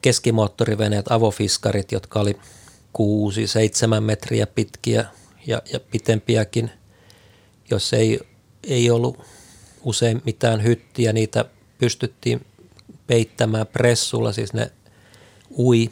keskimoottoriveneet, 0.02 1.12
avofiskarit, 1.12 1.92
jotka 1.92 2.20
oli 2.20 2.38
6-7 3.98 4.00
metriä 4.00 4.48
pitkiä 4.48 5.06
ja, 5.48 5.62
ja 5.74 5.80
pitempiäkin. 5.80 6.72
Jos 7.70 7.94
ei, 7.94 8.20
ei 8.64 8.90
ollut 8.92 9.20
usein 9.84 10.22
mitään 10.26 10.64
hyttiä, 10.64 11.14
niitä 11.14 11.46
pystyttiin 11.78 12.46
peittämään 13.08 13.68
pressulla, 13.68 14.32
siis 14.32 14.54
ne 14.54 14.72
ui 15.58 15.90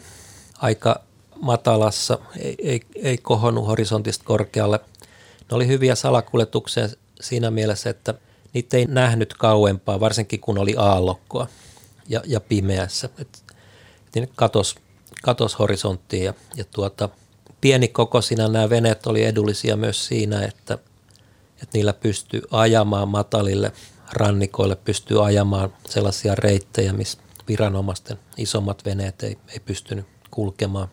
aika 0.57 1.03
matalassa, 1.41 2.19
ei, 2.39 2.55
ei, 2.59 2.81
ei 2.95 3.17
kohonnut 3.17 3.67
horisontista 3.67 4.25
korkealle. 4.25 4.79
Ne 5.51 5.55
oli 5.55 5.67
hyviä 5.67 5.95
salakuljetuksia 5.95 6.89
siinä 7.21 7.51
mielessä, 7.51 7.89
että 7.89 8.13
niitä 8.53 8.77
ei 8.77 8.85
nähnyt 8.85 9.33
kauempaa, 9.33 9.99
varsinkin 9.99 10.39
kun 10.39 10.57
oli 10.57 10.75
aallokkoa 10.77 11.47
ja, 12.09 12.21
ja 12.25 12.39
pimeässä. 12.39 13.09
Et, 13.17 13.43
et 14.07 14.15
ne 14.15 14.29
katos, 14.35 14.75
katos 15.23 15.59
horisonttiin 15.59 16.23
ja, 16.23 16.33
ja 16.55 16.63
tuota, 16.71 17.09
pienikokoisina 17.61 18.47
nämä 18.47 18.69
veneet 18.69 19.07
oli 19.07 19.23
edullisia 19.23 19.77
myös 19.77 20.05
siinä, 20.05 20.41
että, 20.41 20.73
että 21.53 21.69
niillä 21.73 21.93
pystyy 21.93 22.41
ajamaan 22.51 23.09
matalille 23.09 23.71
rannikoille, 24.13 24.75
pystyy 24.75 25.25
ajamaan 25.25 25.73
sellaisia 25.89 26.35
reittejä, 26.35 26.93
missä 26.93 27.17
viranomaisten 27.47 28.19
isommat 28.37 28.85
veneet 28.85 29.23
ei, 29.23 29.37
ei 29.47 29.59
pystynyt 29.59 30.05
kulkemaan. 30.31 30.87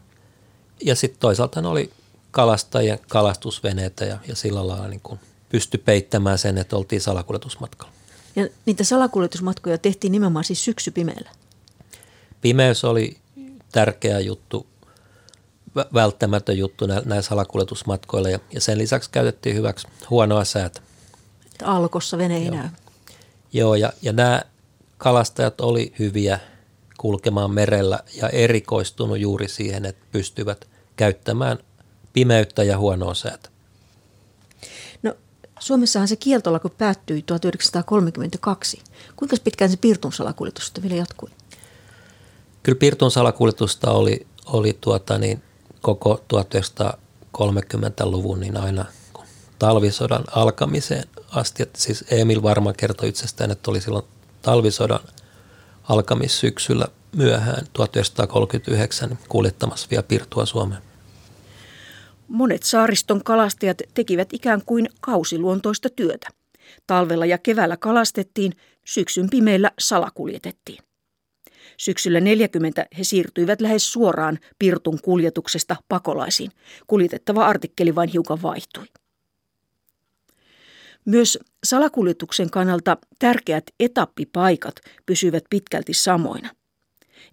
Ja 0.85 0.95
sitten 0.95 1.21
toisaalta 1.21 1.63
ne 1.63 1.69
oli 1.69 1.91
kalastajien 2.31 2.99
kalastusveneitä 3.09 4.05
ja, 4.05 4.19
ja 4.29 4.37
sillä 4.37 4.67
lailla 4.67 4.89
niin 4.89 5.01
kuin 5.01 5.21
pystyi 5.49 5.81
peittämään 5.85 6.39
sen, 6.39 6.59
että 6.59 6.77
oltiin 6.77 7.01
salakuljetusmatkalla. 7.01 7.93
Ja 8.37 8.49
niitä 8.67 8.85
salakuljetusmatkoja 8.85 9.79
tehtiin 9.79 10.13
nimenomaan 10.13 10.45
siis 10.45 10.65
syksypimeällä? 10.65 11.31
Pimeys 12.41 12.85
oli 12.85 13.17
tärkeä 13.73 14.21
juttu, 14.21 14.67
välttämätön 15.95 16.59
juttu 16.59 16.87
näillä 16.87 17.23
salakuljetusmatkoilla 17.23 18.29
ja, 18.29 18.39
ja 18.53 18.61
sen 18.61 18.79
lisäksi 18.79 19.11
käytettiin 19.11 19.57
hyväksi 19.57 19.89
huonoa 20.11 20.45
säätä. 20.45 20.81
Alkossa 21.65 22.19
vene 22.19 22.37
ei 22.37 22.47
Joo. 22.47 22.55
näy. 22.55 22.69
Joo, 23.53 23.75
ja, 23.75 23.93
ja 24.03 24.13
nämä 24.13 24.43
kalastajat 24.99 25.61
oli 25.61 25.93
hyviä 25.99 26.41
kulkemaan 26.99 27.51
merellä 27.51 27.99
ja 28.15 28.29
erikoistunut 28.29 29.19
juuri 29.19 29.49
siihen, 29.49 29.85
että 29.85 30.05
pystyvät 30.13 30.69
käyttämään 30.97 31.59
pimeyttä 32.13 32.63
ja 32.63 32.79
huonoa 32.79 33.15
säätä. 33.15 33.49
No 35.03 35.15
Suomessahan 35.59 36.09
se 36.09 36.17
kieltolako 36.17 36.69
päättyi 36.69 37.23
1932. 37.23 38.83
Kuinka 39.17 39.37
pitkään 39.45 39.71
se 39.71 39.77
Pirtun 39.77 40.13
salakuljetus 40.13 40.73
vielä 40.83 40.95
jatkui? 40.95 41.31
Kyllä 42.63 42.79
Pirtun 42.79 43.11
salakuljetusta 43.11 43.91
oli, 43.91 44.27
oli 44.47 44.79
tuota 44.81 45.19
niin, 45.19 45.43
koko 45.83 46.25
1930-luvun 46.35 48.41
niin 48.41 48.57
aina 48.57 48.85
talvisodan 49.59 50.25
alkamiseen 50.31 51.05
asti. 51.31 51.63
Että 51.63 51.81
siis 51.81 52.05
Emil 52.11 52.43
varmaan 52.43 52.77
kertoi 52.77 53.09
itsestään, 53.09 53.51
että 53.51 53.71
oli 53.71 53.81
silloin 53.81 54.05
talvisodan 54.43 55.01
alkamissyksyllä 55.89 56.89
myöhään 57.17 57.67
1939 57.73 59.19
kuljettamassa 59.29 59.89
vielä 59.91 60.03
Pirtua 60.03 60.47
Suomeen. 60.47 60.83
Monet 62.29 62.63
saariston 62.63 63.25
kalastajat 63.25 63.79
tekivät 63.95 64.29
ikään 64.33 64.63
kuin 64.67 64.89
kausiluontoista 65.01 65.89
työtä. 65.89 66.29
Talvella 66.87 67.27
ja 67.27 67.39
keväällä 67.39 67.77
kalastettiin, 67.77 68.53
syksyn 68.85 69.31
pimeillä 69.31 69.71
salakuljetettiin. 69.79 70.79
Syksyllä 71.77 72.21
40 72.21 72.87
he 72.99 73.05
siirtyivät 73.05 73.61
lähes 73.61 73.93
suoraan 73.93 74.39
Pirtun 74.59 74.99
kuljetuksesta 75.03 75.77
pakolaisiin. 75.89 76.51
Kuljetettava 76.87 77.47
artikkeli 77.47 77.95
vain 77.95 78.09
hiukan 78.09 78.43
vaihtui. 78.43 78.87
Myös 81.09 81.39
salakuljetuksen 81.65 82.51
kannalta 82.51 82.97
tärkeät 83.19 83.65
etappipaikat 83.81 84.75
pysyvät 85.07 85.45
pitkälti 85.51 85.95
samoina. 85.95 86.51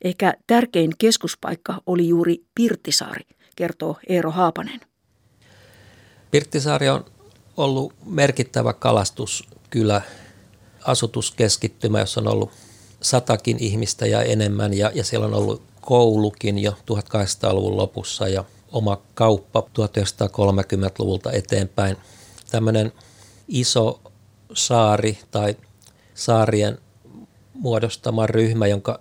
Ehkä 0.04 0.34
tärkein 0.48 0.92
keskuspaikka 0.98 1.82
oli 1.86 2.08
juuri 2.08 2.46
Pirttisaari, 2.56 3.24
kertoo 3.56 3.98
Eero 4.10 4.32
Haapanen. 4.32 4.82
Pirttisaari 6.32 6.90
on 6.90 7.06
ollut 7.58 7.94
merkittävä 8.06 8.74
kalastuskylä, 8.74 10.02
asutuskeskittymä, 10.84 12.00
jossa 12.00 12.22
on 12.22 12.28
ollut 12.28 12.52
satakin 13.02 13.58
ihmistä 13.60 14.06
ja 14.06 14.22
enemmän 14.22 14.74
ja, 14.74 14.92
ja 14.94 15.04
siellä 15.04 15.26
on 15.28 15.34
ollut 15.34 15.64
koulukin 15.82 16.60
jo 16.60 16.72
1800-luvun 16.72 17.78
lopussa 17.78 18.28
ja 18.28 18.44
oma 18.72 19.02
kauppa 19.14 19.60
1930-luvulta 19.62 21.32
eteenpäin. 21.32 21.98
Tämmöinen 22.52 22.92
iso 23.48 24.02
saari 24.54 25.20
tai 25.32 25.56
saarien 26.14 26.78
muodostama 27.54 28.28
ryhmä, 28.28 28.68
jonka 28.68 29.00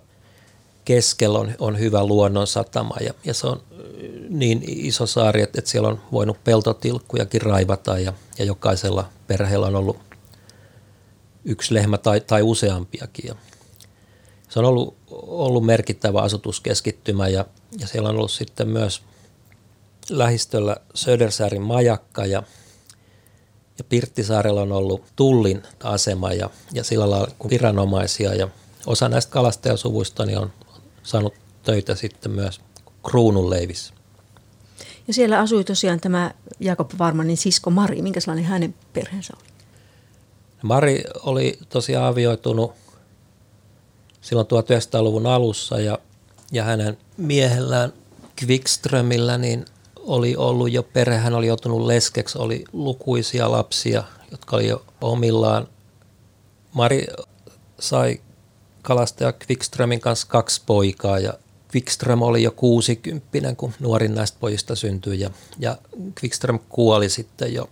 keskellä 0.85 1.39
on, 1.39 1.55
on 1.59 1.79
hyvä 1.79 2.05
luonnonsatama 2.05 2.95
ja, 3.01 3.13
ja 3.23 3.33
se 3.33 3.47
on 3.47 3.61
niin 4.29 4.63
iso 4.65 5.05
saari, 5.05 5.41
että, 5.41 5.59
että 5.59 5.71
siellä 5.71 5.87
on 5.87 6.01
voinut 6.11 6.43
peltotilkkujakin 6.43 7.41
raivata 7.41 7.99
ja, 7.99 8.13
ja 8.37 8.45
jokaisella 8.45 9.09
perheellä 9.27 9.67
on 9.67 9.75
ollut 9.75 9.97
yksi 11.45 11.73
lehmä 11.73 11.97
tai, 11.97 12.21
tai 12.21 12.41
useampiakin. 12.41 13.27
Ja 13.27 13.35
se 14.49 14.59
on 14.59 14.65
ollut, 14.65 14.95
ollut 15.11 15.65
merkittävä 15.65 16.21
asutuskeskittymä 16.21 17.27
ja, 17.27 17.45
ja 17.79 17.87
siellä 17.87 18.09
on 18.09 18.15
ollut 18.15 18.31
sitten 18.31 18.69
myös 18.69 19.01
lähistöllä 20.09 20.75
Södersäärin 20.93 21.61
majakka 21.61 22.25
ja, 22.25 22.43
ja 23.77 23.83
Pirttisaarella 23.83 24.61
on 24.61 24.71
ollut 24.71 25.03
tullin 25.15 25.63
asema 25.83 26.33
ja, 26.33 26.49
ja 26.73 26.83
sillä 26.83 27.09
lailla 27.09 27.27
kun 27.39 27.49
viranomaisia 27.49 28.35
ja 28.35 28.47
osa 28.85 29.09
näistä 29.09 29.31
kalastajasuvuista 29.31 30.25
niin 30.25 30.37
on 30.37 30.51
saanut 31.03 31.33
töitä 31.63 31.95
sitten 31.95 32.31
myös 32.31 32.61
kruununleivissä. 33.03 33.93
Ja 35.07 35.13
siellä 35.13 35.39
asui 35.39 35.63
tosiaan 35.63 35.99
tämä 35.99 36.31
Jakob 36.59 36.91
Varmanin 36.99 37.37
sisko 37.37 37.69
Mari. 37.69 38.01
Minkälainen 38.01 38.45
hänen 38.45 38.75
perheensä 38.93 39.33
oli? 39.37 39.47
Mari 40.61 41.03
oli 41.23 41.59
tosiaan 41.69 42.05
avioitunut 42.05 42.73
silloin 44.21 44.47
1900-luvun 44.47 45.25
alussa 45.25 45.79
ja, 45.79 45.99
ja 46.51 46.63
hänen 46.63 46.97
miehellään 47.17 47.93
Quickströmillä 48.43 49.37
niin 49.37 49.65
oli 50.05 50.35
ollut 50.35 50.71
jo 50.71 50.83
perhe, 50.83 51.17
hän 51.17 51.33
oli 51.33 51.47
joutunut 51.47 51.81
leskeksi, 51.81 52.37
oli 52.37 52.63
lukuisia 52.73 53.51
lapsia, 53.51 54.03
jotka 54.31 54.55
oli 54.55 54.67
jo 54.67 54.85
omillaan. 55.01 55.67
Mari 56.73 57.07
sai 57.79 58.21
kalastaja 58.81 59.33
Quickströmin 59.49 59.99
kanssa 59.99 60.27
kaksi 60.27 60.61
poikaa 60.65 61.19
ja 61.19 61.33
Quickström 61.75 62.21
oli 62.21 62.43
jo 62.43 62.51
60, 62.51 63.55
kun 63.57 63.73
nuorin 63.79 64.15
näistä 64.15 64.37
pojista 64.39 64.75
syntyi 64.75 65.19
ja, 65.19 65.29
ja 65.59 65.77
Quickström 66.23 66.59
kuoli 66.69 67.09
sitten 67.09 67.53
jo 67.53 67.69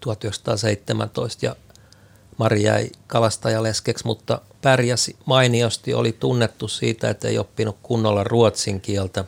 1917 0.00 1.46
ja 1.46 1.56
Mari 2.36 2.62
jäi 2.62 2.90
kalastajaleskeksi, 3.06 4.06
mutta 4.06 4.40
pärjäsi 4.62 5.16
mainiosti, 5.24 5.94
oli 5.94 6.12
tunnettu 6.12 6.68
siitä, 6.68 7.10
että 7.10 7.28
ei 7.28 7.38
oppinut 7.38 7.76
kunnolla 7.82 8.24
ruotsin 8.24 8.80
kieltä. 8.80 9.24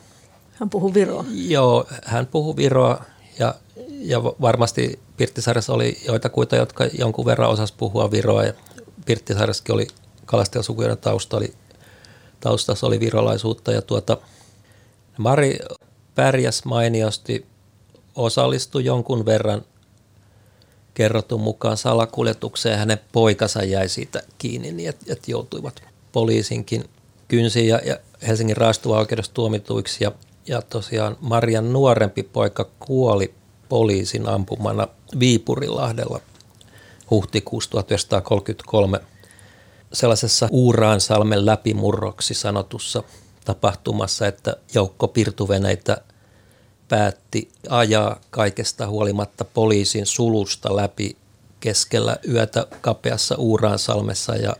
Hän 0.59 0.69
puhui 0.69 0.93
viroa. 0.93 1.25
Joo, 1.33 1.85
hän 2.03 2.27
puhui 2.27 2.55
viroa 2.55 3.03
ja, 3.39 3.55
ja 3.89 4.23
varmasti 4.23 4.99
Pirttisaaressa 5.17 5.73
oli 5.73 5.97
joitakuita, 6.07 6.55
jotka 6.55 6.85
jonkun 6.85 7.25
verran 7.25 7.49
osas 7.49 7.71
puhua 7.71 8.11
viroa 8.11 8.43
ja 8.43 8.53
Pirttisaaressakin 9.05 9.75
oli 9.75 9.87
kalastajasukujen 10.25 10.97
tausta 10.97 11.37
oli, 11.37 11.53
taustassa 12.39 12.87
oli 12.87 12.99
virolaisuutta 12.99 13.71
ja 13.71 13.81
tuota, 13.81 14.17
Mari 15.17 15.59
pärjäs 16.15 16.65
mainiosti, 16.65 17.45
osallistui 18.15 18.85
jonkun 18.85 19.25
verran 19.25 19.61
kerrotun 20.93 21.41
mukaan 21.41 21.77
salakuljetukseen. 21.77 22.79
Hänen 22.79 22.99
poikansa 23.11 23.63
jäi 23.63 23.89
siitä 23.89 24.23
kiinni 24.37 24.71
niin, 24.71 24.89
että, 24.89 25.05
että 25.13 25.31
joutuivat 25.31 25.83
poliisinkin 26.11 26.89
kynsiin 27.27 27.67
ja, 27.67 27.81
ja 27.85 27.97
Helsingin 28.27 28.57
raastuva 28.57 28.99
oikeudessa 28.99 29.33
tuomituiksi. 29.33 30.03
Ja, 30.03 30.11
ja 30.47 30.61
tosiaan 30.61 31.17
Marian 31.21 31.73
nuorempi 31.73 32.23
poika 32.23 32.69
kuoli 32.79 33.33
poliisin 33.69 34.29
ampumana 34.29 34.87
Viipurilahdella 35.19 36.19
huhtikuussa 37.11 37.69
1933 37.69 38.99
sellaisessa 39.93 40.47
Uuraansalmen 40.51 41.45
läpimurroksi 41.45 42.33
sanotussa 42.33 43.03
tapahtumassa, 43.45 44.27
että 44.27 44.55
joukko 44.73 45.07
pirtuveneitä– 45.07 45.97
päätti 46.87 47.49
ajaa 47.69 48.19
kaikesta 48.29 48.87
huolimatta 48.87 49.45
poliisin 49.45 50.05
sulusta 50.05 50.75
läpi 50.75 51.17
keskellä 51.59 52.17
yötä 52.29 52.67
kapeassa 52.81 53.35
Uuraansalmessa 53.35 54.35
ja, 54.35 54.55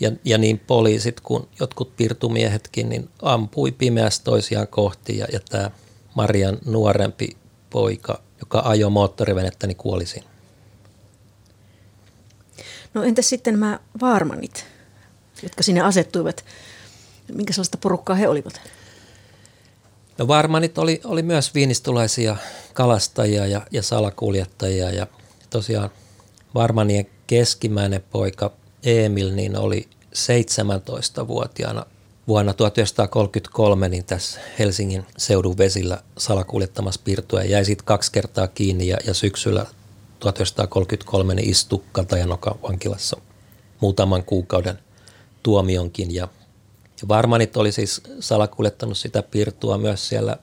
ja, 0.00 0.12
ja 0.24 0.38
niin 0.38 0.58
poliisit 0.58 1.20
kuin 1.20 1.48
jotkut 1.60 1.96
pirtumiehetkin 1.96 2.88
niin 2.88 3.08
ampui 3.22 3.72
pimeässä 3.72 4.24
toisiaan 4.24 4.68
kohti 4.68 5.18
ja, 5.18 5.26
ja 5.32 5.40
tämä 5.48 5.70
Marian 6.14 6.58
nuorempi 6.64 7.36
poika, 7.70 8.22
joka 8.40 8.62
ajoi 8.64 8.90
moottorivenettä, 8.90 9.66
niin 9.66 9.76
kuoli 9.76 10.06
siinä. 10.06 10.26
No 12.94 13.02
entäs 13.02 13.28
sitten 13.28 13.54
nämä 13.54 13.80
vaarmanit, 14.00 14.66
jotka 15.42 15.62
sinne 15.62 15.80
asettuivat? 15.80 16.44
Minkä 17.32 17.52
sellaista 17.52 17.78
porukkaa 17.78 18.16
he 18.16 18.28
olivat? 18.28 18.60
No 20.18 20.28
Varmanit 20.28 20.78
oli, 20.78 21.00
oli 21.04 21.22
myös 21.22 21.54
viinistulaisia 21.54 22.36
kalastajia 22.74 23.46
ja, 23.46 23.66
ja 23.70 23.82
salakuljettajia 23.82 24.90
ja 24.90 25.06
tosiaan 25.50 25.90
Varmanien 26.54 27.06
keskimmäinen 27.26 28.04
poika 28.10 28.52
Emil 28.84 29.34
niin 29.34 29.56
oli 29.56 29.88
17-vuotiaana 30.14 31.86
vuonna 32.28 32.54
1933 32.54 33.88
niin 33.88 34.04
tässä 34.04 34.40
Helsingin 34.58 35.06
seudun 35.16 35.58
vesillä 35.58 36.02
salakuljettamassa 36.18 37.00
pirtua. 37.04 37.40
Ja 37.40 37.50
jäi 37.50 37.64
sitten 37.64 37.86
kaksi 37.86 38.12
kertaa 38.12 38.48
kiinni 38.48 38.88
ja, 38.88 38.96
ja 39.06 39.14
syksyllä 39.14 39.66
1933 40.18 41.34
niin 41.34 41.50
istui 41.50 41.82
Katajanokan 41.92 42.62
vankilassa 42.62 43.16
muutaman 43.80 44.24
kuukauden 44.24 44.78
tuomionkin. 45.42 46.14
Ja 46.14 46.28
ja 47.02 47.08
Varmanit 47.08 47.56
oli 47.56 47.72
siis 47.72 48.02
salakuljettanut 48.20 48.98
sitä 48.98 49.22
pirtua 49.22 49.78
myös 49.78 50.08
siellä, 50.08 50.36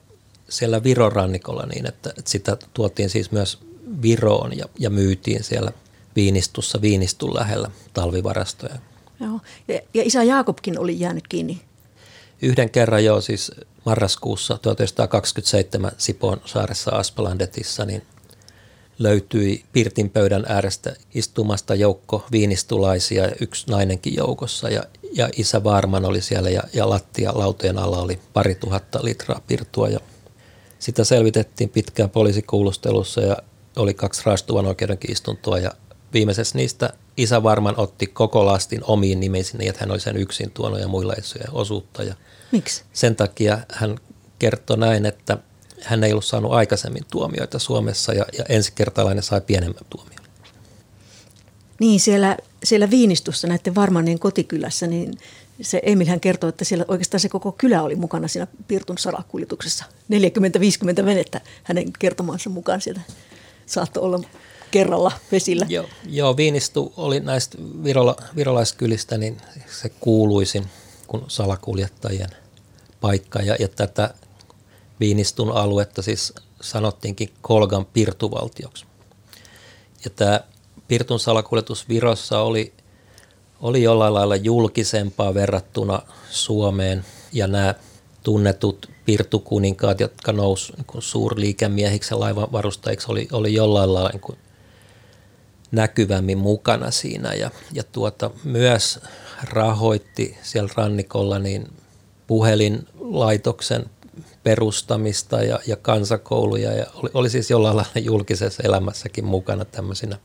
siellä 0.48 0.82
Viron 0.82 1.12
rannikolla 1.12 1.66
niin, 1.66 1.86
että, 1.86 2.10
että 2.18 2.30
sitä 2.30 2.56
tuotiin 2.74 3.10
siis 3.10 3.32
myös 3.32 3.58
Viroon 4.02 4.58
ja, 4.58 4.64
ja 4.78 4.90
myytiin 4.90 5.44
siellä 5.44 5.72
Viinistussa 6.18 6.82
Viinistun 6.82 7.34
lähellä 7.34 7.70
talvivarastoja. 7.94 8.74
Joo. 9.20 9.40
Ja, 9.68 9.80
ja 9.94 10.02
isä 10.04 10.22
Jaakobkin 10.22 10.78
oli 10.78 11.00
jäänyt 11.00 11.28
kiinni. 11.28 11.60
Yhden 12.42 12.70
kerran 12.70 13.04
jo 13.04 13.20
siis 13.20 13.52
marraskuussa 13.84 14.58
1927 14.58 15.92
Sipon 15.98 16.40
saaressa 16.44 16.90
Aspalandetissa, 16.90 17.84
niin 17.84 18.02
löytyi 18.98 19.64
Pirtin 19.72 20.10
pöydän 20.10 20.44
äärestä 20.48 20.96
istumasta 21.14 21.74
joukko 21.74 22.26
viinistulaisia 22.32 23.24
ja 23.24 23.32
yksi 23.40 23.70
nainenkin 23.70 24.16
joukossa. 24.16 24.68
Ja, 24.68 24.82
ja 25.12 25.28
isä 25.36 25.64
Varman 25.64 26.04
oli 26.04 26.20
siellä 26.20 26.50
ja, 26.50 26.62
ja 26.72 26.90
lattia 26.90 27.32
lautojen 27.34 27.78
alla 27.78 27.98
oli 27.98 28.20
pari 28.32 28.54
tuhatta 28.54 29.00
litraa 29.02 29.40
pirtua. 29.46 29.88
Ja 29.88 30.00
sitä 30.78 31.04
selvitettiin 31.04 31.70
pitkään 31.70 32.10
poliisikuulustelussa 32.10 33.20
ja 33.20 33.36
oli 33.76 33.94
kaksi 33.94 34.22
raastuvan 34.24 34.66
oikeudenkin 34.66 35.12
istuntoa 35.12 35.58
ja 35.58 35.72
viimeisessä 36.12 36.58
niistä 36.58 36.92
isä 37.16 37.42
Varman 37.42 37.74
otti 37.76 38.06
koko 38.06 38.46
lastin 38.46 38.80
omiin 38.84 39.20
nimisiin 39.20 39.58
niin, 39.58 39.68
että 39.68 39.80
hän 39.80 39.90
oli 39.90 40.00
sen 40.00 40.16
yksin 40.16 40.50
tuonut 40.50 40.80
ja 40.80 40.88
muilla 40.88 41.14
ei 41.14 41.22
osuutta. 41.52 42.02
Ja 42.02 42.14
Miksi? 42.52 42.84
Sen 42.92 43.16
takia 43.16 43.58
hän 43.72 43.98
kertoi 44.38 44.78
näin, 44.78 45.06
että 45.06 45.38
hän 45.82 46.04
ei 46.04 46.12
ollut 46.12 46.24
saanut 46.24 46.52
aikaisemmin 46.52 47.02
tuomioita 47.10 47.58
Suomessa 47.58 48.12
ja, 48.14 48.24
ja 48.38 48.44
ensikertalainen 48.48 49.22
sai 49.22 49.40
pienemmän 49.40 49.84
tuomion. 49.90 50.18
Niin, 51.80 52.00
siellä, 52.00 52.36
siellä 52.64 52.90
Viinistussa 52.90 53.48
näiden 53.48 53.74
Varmanien 53.74 54.18
kotikylässä, 54.18 54.86
niin 54.86 55.18
se 55.62 55.80
Emil 55.82 56.06
hän 56.06 56.20
kertoi, 56.20 56.48
että 56.48 56.64
siellä 56.64 56.84
oikeastaan 56.88 57.20
se 57.20 57.28
koko 57.28 57.52
kylä 57.52 57.82
oli 57.82 57.96
mukana 57.96 58.28
siinä 58.28 58.46
Pirtun 58.68 58.98
salakuljetuksessa. 58.98 59.84
40-50 61.02 61.04
venettä 61.04 61.40
hänen 61.62 61.92
kertomansa 61.98 62.50
mukaan 62.50 62.80
sieltä 62.80 63.00
saattoi 63.66 64.02
olla 64.02 64.20
kerralla 64.70 65.12
vesillä. 65.32 65.66
Joo, 65.68 65.86
joo 66.06 66.36
Viinistu 66.36 66.92
oli 66.96 67.20
näistä 67.20 67.58
virola, 67.84 68.16
virolaiskylistä 68.36 69.18
niin 69.18 69.40
se 69.80 69.88
kuuluisin 69.88 70.66
kuin 71.06 71.22
salakuljettajien 71.28 72.30
paikka 73.00 73.42
ja, 73.42 73.56
ja 73.60 73.68
tätä 73.68 74.14
Viinistun 75.00 75.52
aluetta 75.52 76.02
siis 76.02 76.32
sanottiinkin 76.60 77.32
Kolgan 77.40 77.86
pirtuvaltioksi. 77.86 78.84
Ja 80.04 80.10
tämä 80.10 80.40
pirtun 80.88 81.20
salakuljetus 81.20 81.88
Virossa 81.88 82.40
oli, 82.40 82.72
oli 83.60 83.82
jollain 83.82 84.14
lailla 84.14 84.36
julkisempaa 84.36 85.34
verrattuna 85.34 86.02
Suomeen 86.30 87.04
ja 87.32 87.46
nämä 87.46 87.74
tunnetut 88.22 88.90
pirtukuninkaat, 89.04 90.00
jotka 90.00 90.32
nousi 90.32 90.72
niin 90.72 91.02
suurliikemiehiksi 91.02 92.14
ja 92.14 92.20
laivanvarustajiksi, 92.20 93.06
oli, 93.10 93.28
oli 93.32 93.54
jollain 93.54 93.94
lailla 93.94 94.10
niin 94.10 94.38
näkyvämmin 95.70 96.38
mukana 96.38 96.90
siinä 96.90 97.34
ja, 97.34 97.50
ja 97.72 97.82
tuota, 97.92 98.30
myös 98.44 99.00
rahoitti 99.42 100.38
siellä 100.42 100.70
rannikolla 100.76 101.38
niin 101.38 101.68
puhelinlaitoksen 102.26 103.84
perustamista 104.42 105.42
ja, 105.42 105.60
ja 105.66 105.76
kansakouluja 105.76 106.72
ja 106.72 106.86
oli, 106.94 107.10
oli 107.14 107.30
siis 107.30 107.50
jollain 107.50 107.76
lailla 107.76 108.00
julkisessa 108.00 108.62
elämässäkin 108.62 109.24
mukana 109.24 109.64
tämmöisinä. 109.64 110.18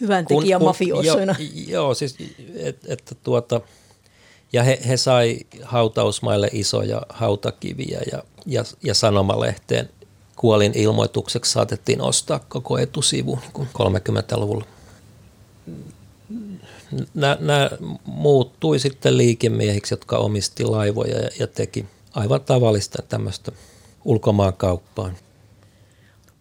Hyvän 0.00 0.26
tekijä 0.26 0.58
mafiosoina. 0.58 1.34
Joo, 1.38 1.50
joo, 1.66 1.94
siis 1.94 2.16
että 2.54 2.92
et, 2.92 3.18
tuota, 3.22 3.60
Ja 4.52 4.62
he, 4.62 4.78
he 4.88 4.96
sai 4.96 5.40
hautausmaille 5.62 6.48
isoja 6.52 7.02
hautakiviä 7.08 8.00
ja, 8.12 8.22
ja, 8.46 8.64
ja 8.82 8.94
sanomalehteen 8.94 9.88
kuolin 10.40 10.72
ilmoitukseksi 10.74 11.52
saatettiin 11.52 12.00
ostaa 12.00 12.40
koko 12.48 12.78
etusivu 12.78 13.38
niin 13.58 13.68
30-luvulla. 13.78 14.64
Nämä 17.14 17.70
muuttui 18.04 18.78
sitten 18.78 19.16
liikemiehiksi, 19.16 19.94
jotka 19.94 20.18
omisti 20.18 20.64
laivoja 20.64 21.18
ja, 21.18 21.28
ja 21.38 21.46
teki 21.46 21.86
aivan 22.14 22.40
tavallista 22.40 23.02
tämmöistä 23.08 23.52
ulkomaankauppaa. 24.04 25.12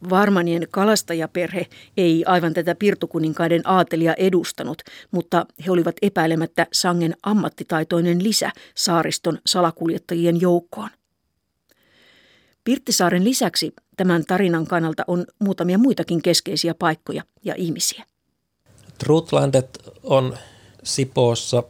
Varmanien 0.09 0.67
kalastajaperhe 0.71 1.67
ei 1.97 2.23
aivan 2.25 2.53
tätä 2.53 2.75
pirtukuninkaiden 2.75 3.61
aatelia 3.65 4.13
edustanut, 4.13 4.81
mutta 5.11 5.45
he 5.65 5.71
olivat 5.71 5.95
epäilemättä 6.01 6.67
sangen 6.73 7.15
ammattitaitoinen 7.23 8.23
lisä 8.23 8.51
saariston 8.75 9.39
salakuljettajien 9.45 10.41
joukkoon. 10.41 10.89
Pirttisaaren 12.69 13.23
lisäksi 13.23 13.73
tämän 13.97 14.25
tarinan 14.25 14.67
kannalta 14.67 15.03
on 15.07 15.25
muutamia 15.39 15.77
muitakin 15.77 16.21
keskeisiä 16.21 16.73
paikkoja 16.73 17.23
ja 17.43 17.55
ihmisiä. 17.57 18.05
Trutlandet 18.97 19.79
on 20.03 20.37
Sipoossa, 20.83 21.63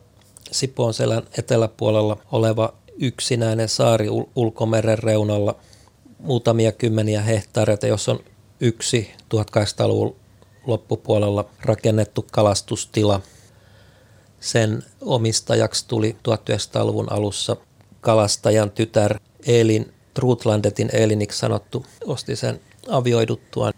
Sipoon 0.51 0.93
selän 0.93 1.23
eteläpuolella 1.37 2.17
oleva 2.31 2.73
yksinäinen 2.97 3.69
saari 3.69 4.07
ulkomeren 4.35 4.99
reunalla– 4.99 5.55
muutamia 6.19 6.71
kymmeniä 6.71 7.21
hehtaareita, 7.21 7.87
jos 7.87 8.09
on 8.09 8.19
yksi 8.59 9.11
1800-luvun 9.35 10.15
loppupuolella 10.67 11.49
rakennettu 11.61 12.25
kalastustila. 12.31 13.21
Sen 14.39 14.83
omistajaksi 15.01 15.87
tuli 15.87 16.15
1900-luvun 16.27 17.11
alussa 17.11 17.57
kalastajan 18.01 18.71
tytär 18.71 19.19
Elin 19.45 19.93
Trutlandetin 20.13 20.89
Eliniksi 20.93 21.39
sanottu, 21.39 21.85
osti 22.05 22.35
sen 22.35 22.61
avioiduttuaan. 22.89 23.73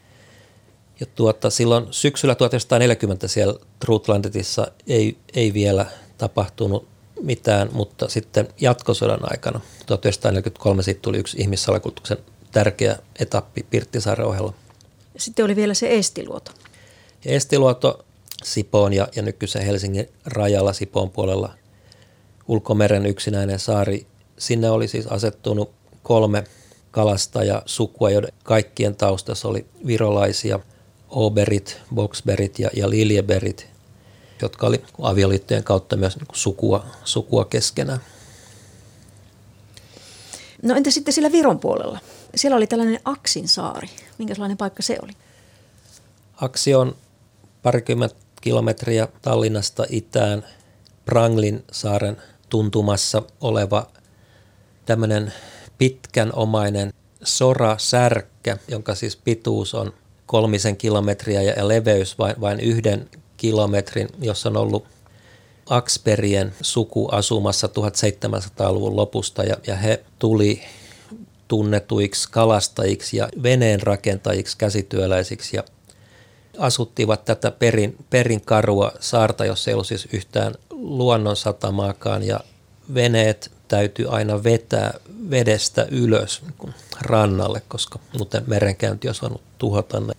Ja 1.00 1.06
tuota, 1.16 1.50
silloin 1.50 1.88
syksyllä 1.92 2.36
1940 2.36 3.28
siellä 3.28 3.60
Trutlandetissa 3.80 4.68
ei, 4.88 5.18
ei 5.34 5.54
vielä 5.54 5.86
tapahtunut 6.18 6.88
mitään, 7.22 7.70
mutta 7.72 8.10
sitten 8.10 8.48
jatkosodan 8.62 9.32
aikana 9.32 9.60
1943 9.86 10.84
siitä 10.84 11.02
tuli 11.02 11.18
yksi 11.18 11.38
ihmissalakuljetuksen 11.42 12.18
tärkeä 12.52 12.98
etappi 13.20 13.66
Pirttisaaren 13.70 14.28
ohella. 14.28 14.54
Sitten 15.18 15.46
oli 15.46 15.56
vielä 15.56 15.74
se 15.74 15.94
Estiluoto. 15.98 16.52
Ja 17.26 17.32
Estiluoto 17.32 18.06
Sipoon 18.44 18.94
ja, 18.94 19.08
ja 19.16 19.22
nykyisen 19.22 19.66
Helsingin 19.66 20.10
rajalla 20.26 20.74
Sipoon 20.74 21.10
puolella 21.10 21.54
ulkomeren 22.48 23.06
yksinäinen 23.06 23.60
saari. 23.60 24.08
Sinne 24.38 24.70
oli 24.70 24.88
siis 24.88 25.08
asettunut 25.08 25.72
kolme 26.12 26.44
kalastajasukua, 26.92 28.10
joiden 28.10 28.34
kaikkien 28.44 28.96
taustassa 28.96 29.48
oli 29.48 29.66
virolaisia, 29.86 30.60
Oberit, 31.10 31.78
Boxberit 31.96 32.60
ja, 32.60 32.70
ja 32.74 32.90
Liljeberit, 32.90 33.68
jotka 34.42 34.68
oli 34.68 34.84
avioliittojen 35.02 35.64
kautta 35.64 35.98
myös 35.98 36.18
niin 36.18 36.28
sukua, 36.34 36.86
sukua 37.04 37.46
keskenään. 37.46 38.00
No 40.62 40.76
entä 40.76 40.92
sitten 40.92 41.14
sillä 41.14 41.32
Viron 41.32 41.60
puolella? 41.60 42.00
Siellä 42.36 42.58
oli 42.58 42.68
tällainen 42.68 43.00
Aksin 43.06 43.48
saari. 43.48 43.88
Minkälainen 44.18 44.58
paikka 44.58 44.82
se 44.82 44.98
oli? 45.04 45.12
Aksi 46.42 46.76
on 46.76 46.96
parikymmentä 47.64 48.16
kilometriä 48.42 49.08
Tallinnasta 49.22 49.86
itään 49.90 50.46
Pranglin 51.06 51.64
saaren 51.72 52.18
tuntumassa 52.50 53.24
oleva 53.42 53.88
tämmöinen 54.86 55.34
pitkän 55.82 56.32
omainen 56.34 56.94
sora-särkkä, 57.24 58.58
jonka 58.68 58.96
siis 58.96 59.16
pituus 59.16 59.74
on 59.76 59.94
kolmisen 60.26 60.78
kilometriä 60.78 61.42
ja 61.42 61.68
leveys 61.68 62.18
vain, 62.18 62.36
vain 62.42 62.60
yhden 62.60 63.10
kilometrin, 63.38 64.08
jossa 64.20 64.50
on 64.50 64.58
ollut 64.58 64.86
Aksperien 65.70 66.54
suku 66.62 67.08
asumassa 67.08 67.68
1700-luvun 67.68 68.96
lopusta 68.96 69.44
ja, 69.44 69.58
ja 69.68 69.76
he 69.76 70.04
tuli 70.20 70.62
tunnetuiksi 71.48 72.32
kalastajiksi 72.32 73.18
ja 73.18 73.30
veneen 73.44 73.82
rakentajiksi, 73.82 74.58
käsityöläisiksi 74.58 75.58
ja 75.58 75.64
asuttivat 76.58 77.26
tätä 77.26 77.52
perin, 77.52 77.96
perin 78.10 78.42
karua 78.42 78.92
saarta, 79.00 79.46
jossa 79.46 79.72
ei 79.72 79.76
ollut 79.76 79.88
siis 79.88 80.08
yhtään 80.14 80.56
luonnonsatamaakaan 80.70 82.24
ja 82.24 82.40
veneet 82.94 83.52
täytyy 83.68 84.16
aina 84.16 84.44
vetää 84.44 84.94
vedestä 85.30 85.88
ylös 85.92 86.42
niin 86.42 86.74
rannalle, 87.02 87.62
koska 87.68 88.00
muuten 88.18 88.44
merenkäynti 88.48 89.08
olisi 89.08 89.22
voinut 89.22 89.42
tuhota 89.58 90.00
ne. 90.00 90.14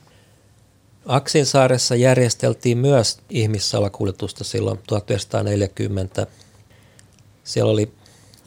Aksinsaaressa 1.07 1.95
järjesteltiin 1.95 2.79
myös 2.79 3.19
ihmissalakuljetusta 3.31 4.45
silloin 4.45 4.79
1940. 4.87 6.27
Siellä 7.45 7.73
oli 7.73 7.93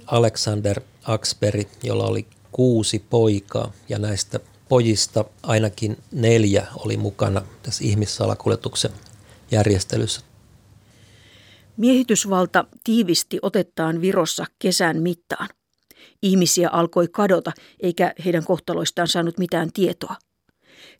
Alexander 0.06 0.82
Aksberg, 1.04 1.68
jolla 1.84 2.06
oli 2.06 2.28
kuusi 2.52 3.06
poikaa 3.10 3.72
ja 3.90 4.00
näistä 4.00 4.40
pojista 4.70 5.26
ainakin 5.44 5.98
neljä 6.12 6.68
oli 6.76 6.98
mukana 6.98 7.42
tässä 7.64 7.84
ihmissalakuljetuksen 7.84 8.92
järjestelyssä. 9.52 10.22
Miehitysvalta 11.78 12.66
tiivisti 12.84 13.40
otettaan 13.42 14.02
Virossa 14.02 14.46
kesän 14.60 15.02
mittaan. 15.02 15.50
Ihmisiä 16.22 16.70
alkoi 16.70 17.08
kadota, 17.08 17.52
eikä 17.80 18.14
heidän 18.26 18.44
kohtaloistaan 18.44 19.08
saanut 19.08 19.38
mitään 19.38 19.70
tietoa. 19.74 20.16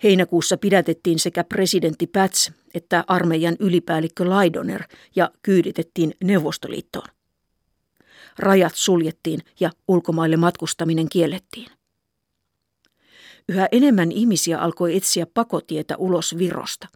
Heinäkuussa 0.04 0.58
pidätettiin 0.58 1.20
sekä 1.20 1.44
presidentti 1.44 2.08
Päts 2.08 2.52
että 2.74 3.04
armeijan 3.08 3.56
ylipäällikkö 3.60 4.30
Laidoner 4.30 4.84
ja 5.16 5.32
kyyditettiin 5.44 6.14
Neuvostoliittoon 6.24 7.08
rajat 8.40 8.76
suljettiin 8.76 9.40
ja 9.60 9.72
ulkomaille 9.88 10.38
matkustaminen 10.38 11.10
kiellettiin. 11.10 11.68
Yhä 13.50 13.68
enemmän 13.72 14.12
ihmisiä 14.12 14.60
alkoi 14.60 14.96
etsiä 14.96 15.26
pakotietä 15.34 15.98
ulos 15.98 16.38
Virosta. 16.38 16.88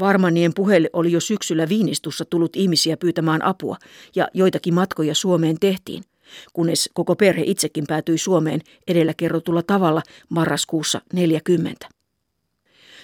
Varmanien 0.00 0.54
puheelle 0.54 0.90
oli 0.92 1.12
jo 1.12 1.20
syksyllä 1.20 1.68
Viinistussa 1.68 2.24
tullut 2.24 2.56
ihmisiä 2.56 2.96
pyytämään 2.96 3.44
apua 3.44 3.76
ja 4.16 4.28
joitakin 4.34 4.74
matkoja 4.74 5.14
Suomeen 5.14 5.56
tehtiin, 5.60 6.04
kunnes 6.52 6.90
koko 6.94 7.16
perhe 7.16 7.42
itsekin 7.46 7.84
päätyi 7.88 8.18
Suomeen 8.18 8.60
edellä 8.88 9.14
kerrotulla 9.16 9.62
tavalla 9.62 10.02
marraskuussa 10.28 11.00
40. 11.12 11.88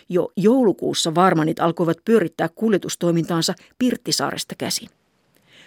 Jo 0.08 0.32
joulukuussa 0.36 1.14
Varmanit 1.14 1.60
alkoivat 1.60 1.98
pyörittää 2.04 2.48
kuljetustoimintaansa 2.48 3.54
Pirttisaaresta 3.78 4.54
käsin. 4.58 4.88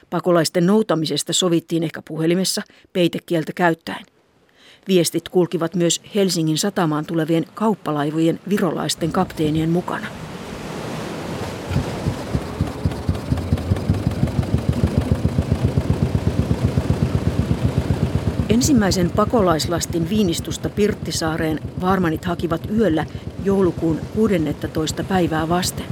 Pakolaisten 0.10 0.66
noutamisesta 0.66 1.34
sovittiin 1.34 1.84
ehkä 1.84 2.02
puhelimessa 2.08 2.62
peitekieltä 2.94 3.52
käyttäen. 3.56 4.06
Viestit 4.88 5.30
kulkivat 5.30 5.76
myös 5.76 6.02
Helsingin 6.16 6.58
satamaan 6.58 7.06
tulevien 7.06 7.46
kauppalaivojen 7.54 8.40
virolaisten 8.50 9.12
kapteenien 9.12 9.70
mukana. 9.70 10.08
Ensimmäisen 18.64 19.12
pakolaislastin 19.12 20.10
viinistusta 20.10 20.70
Pirttisaareen 20.70 21.60
varmanit 21.82 22.26
hakivat 22.26 22.68
yöllä 22.78 23.06
joulukuun 23.44 24.00
16. 24.16 25.04
päivää 25.04 25.50
vasten. 25.50 25.86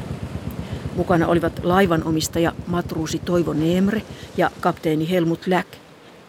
Mukana 0.95 1.27
olivat 1.27 1.59
laivanomistaja 1.63 2.53
matruusi 2.67 3.19
Toivo 3.19 3.53
Neemre 3.53 4.01
ja 4.37 4.51
kapteeni 4.59 5.09
Helmut 5.09 5.47
Läck, 5.47 5.69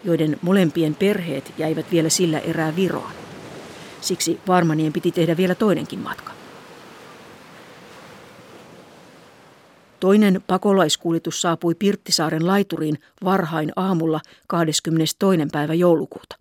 joiden 0.05 0.37
molempien 0.43 0.95
perheet 0.95 1.53
jäivät 1.59 1.87
vielä 1.93 2.09
sillä 2.09 2.39
erää 2.39 2.77
Viroon. 2.77 3.13
Siksi 4.01 4.41
Varmanien 4.49 4.93
piti 4.93 5.13
tehdä 5.13 5.37
vielä 5.37 5.55
toinenkin 5.55 5.99
matka. 5.99 6.32
Toinen 10.03 10.43
pakolaiskuljetus 10.47 11.43
saapui 11.43 11.75
Pirttisaaren 11.75 12.47
laituriin 12.47 12.99
varhain 13.25 13.73
aamulla 13.77 14.21
22. 14.49 15.17
päivä 15.53 15.75
joulukuuta. 15.75 16.37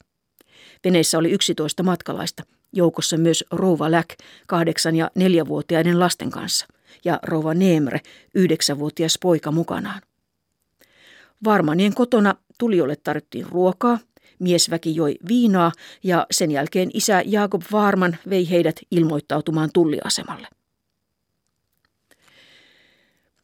Veneessä 0.83 1.17
oli 1.17 1.31
11 1.31 1.83
matkalaista, 1.83 2.43
joukossa 2.73 3.17
myös 3.17 3.43
rouva 3.51 3.91
Läk 3.91 4.07
kahdeksan 4.47 4.95
ja 4.95 5.11
neljävuotiaiden 5.15 5.99
lasten 5.99 6.31
kanssa– 6.31 6.67
ja 7.05 7.19
rouva 7.23 7.53
Neemre, 7.53 7.99
yhdeksänvuotias 8.35 9.17
poika 9.21 9.51
mukanaan. 9.51 10.01
Varmanien 11.43 11.93
kotona 11.93 12.35
tulijoille 12.57 12.95
tarjottiin 12.95 13.45
ruokaa, 13.49 13.99
miesväki 14.39 14.95
joi 14.95 15.15
viinaa 15.27 15.71
ja 16.03 16.27
sen 16.31 16.51
jälkeen 16.51 16.89
isä 16.93 17.23
Jaakob 17.25 17.61
Varman 17.71 18.17
vei 18.29 18.49
heidät 18.49 18.79
ilmoittautumaan 18.91 19.69
tulliasemalle. 19.73 20.47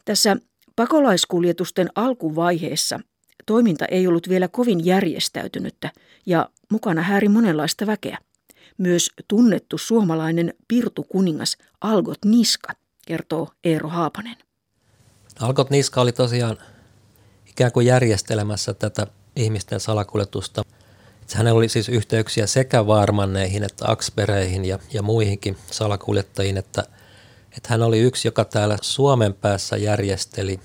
Tässä 0.07 0.37
pakolaiskuljetusten 0.75 1.89
alkuvaiheessa 1.95 2.99
Toiminta 3.47 3.85
ei 3.85 4.07
ollut 4.07 4.29
vielä 4.29 4.47
kovin 4.47 4.85
järjestäytynyttä 4.85 5.91
ja 6.25 6.49
mukana 6.71 7.01
häiri 7.01 7.29
monenlaista 7.29 7.87
väkeä. 7.87 8.17
Myös 8.77 9.09
tunnettu 9.27 9.77
suomalainen 9.77 10.53
pirtukuningas 10.67 11.57
Algot 11.81 12.25
Niska, 12.25 12.73
kertoo 13.07 13.49
Eero 13.63 13.89
Haapanen. 13.89 14.35
Algot 15.39 15.69
Niska 15.69 16.01
oli 16.01 16.11
tosiaan 16.11 16.57
ikään 17.45 17.71
kuin 17.71 17.85
järjestelemässä 17.85 18.73
tätä 18.73 19.07
ihmisten 19.35 19.79
salakuljetusta. 19.79 20.63
Hänellä 21.33 21.57
oli 21.57 21.69
siis 21.69 21.89
yhteyksiä 21.89 22.47
sekä 22.47 22.87
vaarmanneihin 22.87 23.63
että 23.63 23.85
akspereihin 23.91 24.65
ja, 24.65 24.79
ja 24.93 25.01
muihinkin 25.01 25.57
salakuljettajiin, 25.71 26.57
että, 26.57 26.83
että 27.57 27.69
hän 27.69 27.83
oli 27.83 27.99
yksi, 27.99 28.27
joka 28.27 28.45
täällä 28.45 28.77
Suomen 28.81 29.33
päässä 29.33 29.77
järjesteli. 29.77 30.59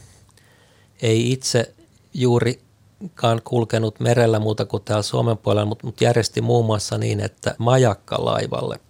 Ei 1.03 1.33
itse 1.33 1.75
juurikaan 2.15 3.41
kulkenut 3.45 4.01
merellä 4.01 4.39
muuta 4.39 4.65
kuin 4.65 4.83
täällä 4.83 5.03
Suomen 5.03 5.39
puolella, 5.39 5.67
mutta, 5.67 5.87
mutta 5.87 6.05
järjesti 6.05 6.41
muun 6.41 6.67
muassa 6.67 6.99
niin, 6.99 7.21
että 7.21 7.55
majakkalaivalle 7.59 8.81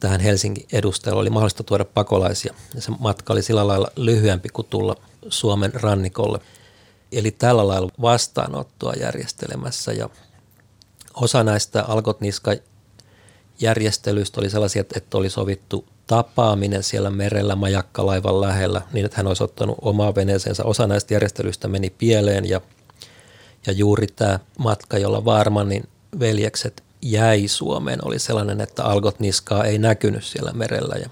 tähän 0.00 0.20
Helsingin 0.20 0.66
edustajalle 0.72 1.20
oli 1.20 1.30
mahdollista 1.30 1.64
tuoda 1.64 1.84
pakolaisia. 1.84 2.54
Ja 2.74 2.80
se 2.80 2.92
matka 2.98 3.32
oli 3.32 3.42
sillä 3.42 3.66
lailla 3.66 3.88
lyhyempi 3.96 4.48
kuin 4.48 4.66
tulla 4.70 4.96
Suomen 5.28 5.74
rannikolle. 5.74 6.38
Eli 7.12 7.30
tällä 7.30 7.68
lailla 7.68 7.92
vastaanottoa 8.00 8.92
järjestelemässä 8.92 9.92
ja 9.92 10.10
osa 11.14 11.44
näistä 11.44 11.82
Algot 11.82 12.20
Niska 12.20 12.54
järjestelyistä 13.60 14.40
oli 14.40 14.50
sellaisia, 14.50 14.84
että 14.94 15.18
oli 15.18 15.30
sovittu 15.30 15.86
tapaaminen 16.12 16.82
siellä 16.82 17.10
merellä 17.10 17.56
majakkalaivan 17.56 18.40
lähellä 18.40 18.82
niin, 18.92 19.06
että 19.06 19.16
hän 19.16 19.26
olisi 19.26 19.44
ottanut 19.44 19.78
omaa 19.82 20.14
veneeseensä. 20.14 20.64
Osa 20.64 20.86
näistä 20.86 21.14
järjestelyistä 21.14 21.68
meni 21.68 21.90
pieleen 21.90 22.48
ja, 22.48 22.60
ja 23.66 23.72
juuri 23.72 24.06
tämä 24.06 24.40
matka, 24.58 24.98
jolla 24.98 25.24
Varmanin 25.24 25.88
veljekset 26.20 26.82
jäi 27.02 27.48
Suomeen, 27.48 27.98
oli 28.04 28.18
sellainen, 28.18 28.60
että 28.60 28.84
Algot 28.84 29.20
Niskaa 29.20 29.64
ei 29.64 29.78
näkynyt 29.78 30.24
siellä 30.24 30.52
merellä. 30.52 30.94
Ja, 30.94 31.08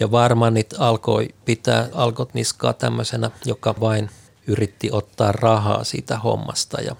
ja 0.00 0.10
Varmanit 0.10 0.74
alkoi 0.78 1.28
pitää 1.44 1.88
Algot 1.92 2.34
Niskaa 2.34 2.72
tämmöisenä, 2.72 3.30
joka 3.44 3.74
vain 3.80 4.10
yritti 4.46 4.88
ottaa 4.92 5.32
rahaa 5.32 5.84
siitä 5.84 6.18
hommasta 6.18 6.80
ja, 6.80 6.96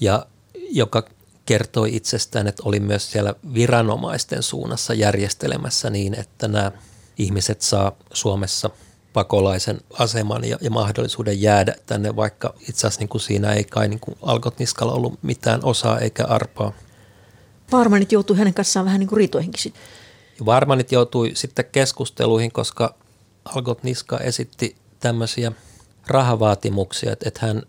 ja 0.00 0.26
joka 0.70 1.08
kertoi 1.46 1.96
itsestään, 1.96 2.46
että 2.46 2.62
oli 2.66 2.80
myös 2.80 3.12
siellä 3.12 3.34
viranomaisten 3.54 4.42
suunnassa 4.42 4.94
järjestelemässä 4.94 5.90
niin, 5.90 6.14
että 6.14 6.48
nämä 6.48 6.72
ihmiset 7.18 7.62
saa 7.62 7.92
Suomessa 8.12 8.70
pakolaisen 9.12 9.80
aseman 9.98 10.44
ja, 10.44 10.58
ja 10.60 10.70
mahdollisuuden 10.70 11.42
jäädä 11.42 11.74
tänne, 11.86 12.16
vaikka 12.16 12.54
itse 12.60 12.86
asiassa 12.86 13.00
niin 13.00 13.08
kuin 13.08 13.20
siinä 13.20 13.52
ei 13.52 13.64
kai 13.64 13.88
niin 13.88 14.00
kuin 14.00 14.18
Algot 14.22 14.58
Niskalla 14.58 14.92
ollut 14.92 15.22
mitään 15.22 15.64
osaa 15.64 15.98
eikä 15.98 16.24
arpaa. 16.24 16.72
Varmanit 17.72 18.12
joutui 18.12 18.36
hänen 18.36 18.54
kanssaan 18.54 18.86
vähän 18.86 19.00
niin 19.00 19.08
kuin 19.08 19.16
riitoihinkin 19.16 19.62
sitten. 19.62 19.82
Varmanit 20.46 20.92
joutui 20.92 21.30
sitten 21.34 21.64
keskusteluihin, 21.72 22.52
koska 22.52 22.94
Algot 23.44 23.82
Niska 23.82 24.18
esitti 24.18 24.76
tämmöisiä 25.00 25.52
rahavaatimuksia, 26.06 27.12
että, 27.12 27.28
että 27.28 27.46
hän 27.46 27.62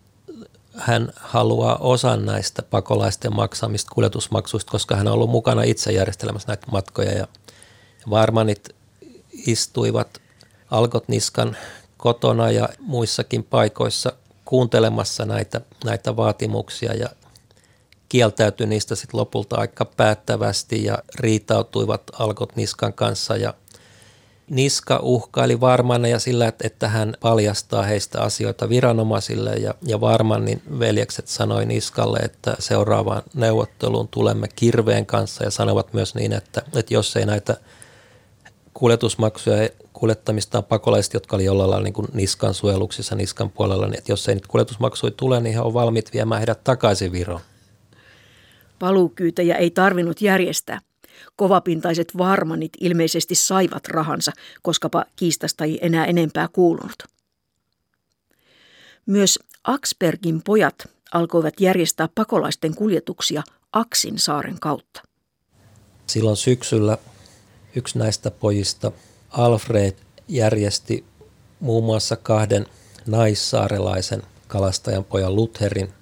hän 0.77 1.13
haluaa 1.15 1.75
osan 1.75 2.25
näistä 2.25 2.61
pakolaisten 2.61 3.35
maksamista 3.35 3.91
kuljetusmaksuista, 3.93 4.71
koska 4.71 4.95
hän 4.95 5.07
on 5.07 5.13
ollut 5.13 5.29
mukana 5.29 5.63
itse 5.63 5.91
järjestelemässä 5.91 6.47
näitä 6.47 6.67
matkoja. 6.71 7.11
Ja 7.11 7.27
Varmanit 8.09 8.69
istuivat 9.47 10.21
Algot 10.71 11.07
Niskan 11.07 11.57
kotona 11.97 12.51
ja 12.51 12.69
muissakin 12.79 13.43
paikoissa 13.43 14.13
kuuntelemassa 14.45 15.25
näitä, 15.25 15.61
näitä 15.85 16.15
vaatimuksia 16.15 16.93
ja 16.93 17.09
kieltäytyi 18.09 18.67
niistä 18.67 18.95
sitten 18.95 19.19
lopulta 19.19 19.55
aika 19.55 19.85
päättävästi 19.85 20.83
ja 20.83 20.97
riitautuivat 21.15 22.01
Algot 22.19 22.55
Niskan 22.55 22.93
kanssa 22.93 23.37
ja– 23.37 23.53
Niska 24.49 24.99
uhkaili 25.03 25.59
Varmanna 25.59 26.07
ja 26.07 26.19
sillä, 26.19 26.53
että 26.63 26.87
hän 26.87 27.13
paljastaa 27.19 27.83
heistä 27.83 28.21
asioita 28.21 28.69
viranomaisille 28.69 29.53
ja, 29.53 29.73
ja 29.81 30.01
Varmannin 30.01 30.61
veljekset 30.79 31.27
sanoi 31.27 31.65
Niskalle, 31.65 32.17
että 32.17 32.55
seuraavaan 32.59 33.23
neuvotteluun 33.33 34.07
tulemme 34.07 34.47
kirveen 34.55 35.05
kanssa 35.05 35.43
ja 35.43 35.51
sanovat 35.51 35.93
myös 35.93 36.15
niin, 36.15 36.33
että, 36.33 36.61
että 36.75 36.93
jos 36.93 37.15
ei 37.15 37.25
näitä 37.25 37.57
kuljetusmaksuja 38.73 39.69
kuljettamistaan 39.93 40.63
pakolaiset, 40.63 41.13
jotka 41.13 41.35
oli 41.35 41.45
jollain 41.45 41.69
lailla 41.69 41.83
niin 41.83 41.93
kuin 41.93 42.07
Niskan 42.13 42.53
suojeluksissa 42.53 43.15
Niskan 43.15 43.49
puolella, 43.49 43.87
niin 43.87 43.97
että 43.97 44.11
jos 44.11 44.29
ei 44.29 44.35
niitä 44.35 44.47
kuljetusmaksuja 44.47 45.11
tule, 45.11 45.39
niin 45.39 45.53
he 45.53 45.61
on 45.61 45.73
valmiit 45.73 46.13
viemään 46.13 46.39
heidät 46.39 46.63
takaisin 46.63 47.11
Viroon. 47.11 47.41
Paluukyytäjä 48.79 49.55
ei 49.55 49.71
tarvinnut 49.71 50.21
järjestää. 50.21 50.79
Kovapintaiset 51.37 52.17
varmanit 52.17 52.71
ilmeisesti 52.81 53.35
saivat 53.35 53.87
rahansa, 53.87 54.31
koskapa 54.61 55.05
kiistasta 55.15 55.63
ei 55.63 55.79
enää 55.81 56.05
enempää 56.05 56.47
kuulunut. 56.47 57.03
Myös 59.05 59.39
Aksbergin 59.63 60.41
pojat 60.43 60.75
alkoivat 61.13 61.59
järjestää 61.59 62.09
pakolaisten 62.15 62.75
kuljetuksia 62.75 63.43
Aksin 63.71 64.19
saaren 64.19 64.59
kautta. 64.59 65.01
Silloin 66.07 66.37
syksyllä 66.37 66.97
yksi 67.75 67.99
näistä 67.99 68.31
pojista, 68.31 68.91
Alfred, 69.29 69.93
järjesti 70.27 71.05
muun 71.59 71.83
muassa 71.83 72.15
kahden 72.15 72.65
naissaarelaisen 73.05 74.23
kalastajan 74.47 75.03
pojan 75.03 75.35
Lutherin 75.35 75.93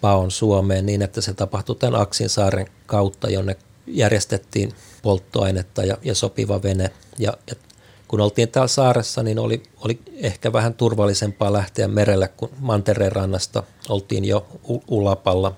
paon 0.00 0.30
Suomeen 0.30 0.86
niin, 0.86 1.02
että 1.02 1.20
se 1.20 1.34
tapahtui 1.34 1.76
tämän 1.76 2.00
Aksin 2.00 2.28
saaren 2.28 2.66
kautta, 2.86 3.30
jonne 3.30 3.56
järjestettiin 3.96 4.72
polttoainetta 5.02 5.84
ja, 5.84 5.98
ja 6.02 6.14
sopiva 6.14 6.62
vene. 6.62 6.90
Ja, 7.18 7.34
ja 7.46 7.54
kun 8.08 8.20
oltiin 8.20 8.48
täällä 8.48 8.68
saaressa, 8.68 9.22
niin 9.22 9.38
oli, 9.38 9.62
oli 9.80 9.98
ehkä 10.14 10.52
vähän 10.52 10.74
turvallisempaa 10.74 11.52
lähteä 11.52 11.88
merelle, 11.88 12.28
kun 12.28 12.50
Mantereen 12.58 13.12
rannasta 13.12 13.62
oltiin 13.88 14.24
jo 14.24 14.46
ulapalla. 14.88 15.56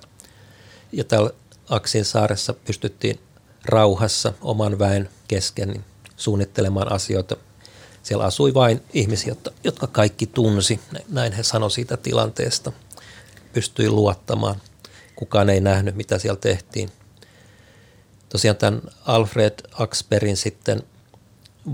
Ja 0.92 1.04
täällä 1.04 1.30
Aksin 1.68 2.04
saaressa 2.04 2.52
pystyttiin 2.52 3.18
rauhassa 3.64 4.32
oman 4.40 4.78
väen 4.78 5.08
kesken 5.28 5.68
niin 5.68 5.84
suunnittelemaan 6.16 6.92
asioita. 6.92 7.36
Siellä 8.02 8.24
asui 8.24 8.54
vain 8.54 8.82
ihmisiä, 8.92 9.36
jotka 9.64 9.86
kaikki 9.86 10.26
tunsi, 10.26 10.80
näin 11.08 11.32
he 11.32 11.42
sanoi 11.42 11.70
siitä 11.70 11.96
tilanteesta. 11.96 12.72
Pystyi 13.52 13.90
luottamaan. 13.90 14.56
Kukaan 15.16 15.50
ei 15.50 15.60
nähnyt, 15.60 15.94
mitä 15.94 16.18
siellä 16.18 16.40
tehtiin 16.40 16.90
tosiaan 18.32 18.56
tämän 18.56 18.82
Alfred 19.06 19.54
Axperin 19.72 20.36
sitten 20.36 20.82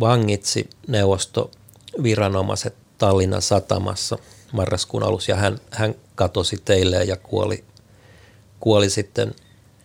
vangitsi 0.00 0.70
neuvostoviranomaiset 0.88 2.74
Tallinnan 2.98 3.42
satamassa 3.42 4.18
marraskuun 4.52 5.02
alussa 5.02 5.32
ja 5.32 5.36
hän, 5.36 5.58
hän 5.70 5.94
katosi 6.14 6.56
teille 6.64 7.04
ja 7.04 7.16
kuoli, 7.16 7.64
kuoli 8.60 8.90
sitten 8.90 9.34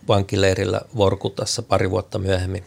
vankileirillä 0.08 0.80
Vorkutassa 0.96 1.62
pari 1.62 1.90
vuotta 1.90 2.18
myöhemmin. 2.18 2.64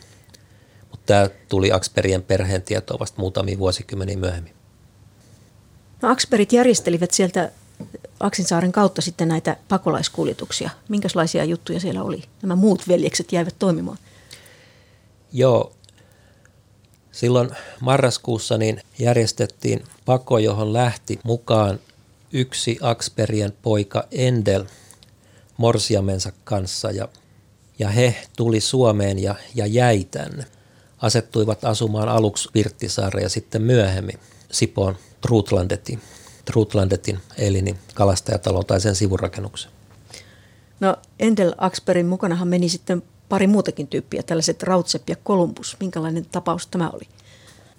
Mutta 0.92 1.06
tämä 1.06 1.30
tuli 1.50 1.72
Aksperien 1.72 2.24
perheen 2.24 2.62
tietoa 2.62 3.00
vasta 3.00 3.22
muutamia 3.22 3.58
vuosikymmeniä 3.58 4.18
myöhemmin. 4.18 4.54
No, 6.02 6.10
Aksperit 6.10 6.54
järjestelivät 6.54 7.12
sieltä 7.12 7.52
Aksinsaaren 8.20 8.72
kautta 8.72 9.02
sitten 9.02 9.28
näitä 9.28 9.58
pakolaiskuljetuksia. 9.68 10.70
Minkälaisia 10.90 11.44
juttuja 11.44 11.80
siellä 11.80 12.04
oli? 12.04 12.24
Nämä 12.42 12.56
muut 12.56 12.88
veljekset 12.88 13.32
jäivät 13.32 13.56
toimimaan. 13.60 13.98
Joo, 15.34 15.74
silloin 17.12 17.50
marraskuussa 17.80 18.58
niin 18.58 18.82
järjestettiin 19.00 19.84
pako, 20.06 20.38
johon 20.38 20.74
lähti 20.74 21.20
mukaan 21.24 21.80
yksi 22.34 22.78
Aksperien 22.82 23.54
poika 23.62 24.04
Endel 24.12 24.66
morsiamensa 25.58 26.32
kanssa 26.44 26.92
ja, 26.92 27.08
ja 27.80 27.90
he 27.90 28.16
tuli 28.36 28.62
Suomeen 28.62 29.20
ja, 29.20 29.36
ja 29.56 29.66
jäi 29.66 30.04
tänne. 30.12 30.46
Asettuivat 30.98 31.66
asumaan 31.66 32.10
aluksi 32.10 32.50
Virttisaareen 32.54 33.24
ja 33.24 33.30
sitten 33.30 33.62
myöhemmin 33.62 34.20
Sipoon 34.52 34.98
Trutlandetin. 35.22 36.02
Trutlandetin 36.52 37.20
eli 37.38 37.62
niin 37.62 37.80
kalastajatalon 37.94 38.66
tai 38.66 38.82
sen 38.82 38.96
sivurakennuksen. 38.96 39.72
No 40.80 40.96
Endel 41.20 41.54
Aksperin 41.58 42.06
mukanahan 42.06 42.48
meni 42.48 42.70
sitten 42.70 43.04
pari 43.30 43.48
muutakin 43.48 43.88
tyyppiä, 43.88 44.24
tällaiset 44.24 44.64
Rautsep 44.64 45.10
ja 45.10 45.16
Kolumbus. 45.24 45.78
Minkälainen 45.80 46.26
tapaus 46.26 46.68
tämä 46.68 46.90
oli? 46.90 47.08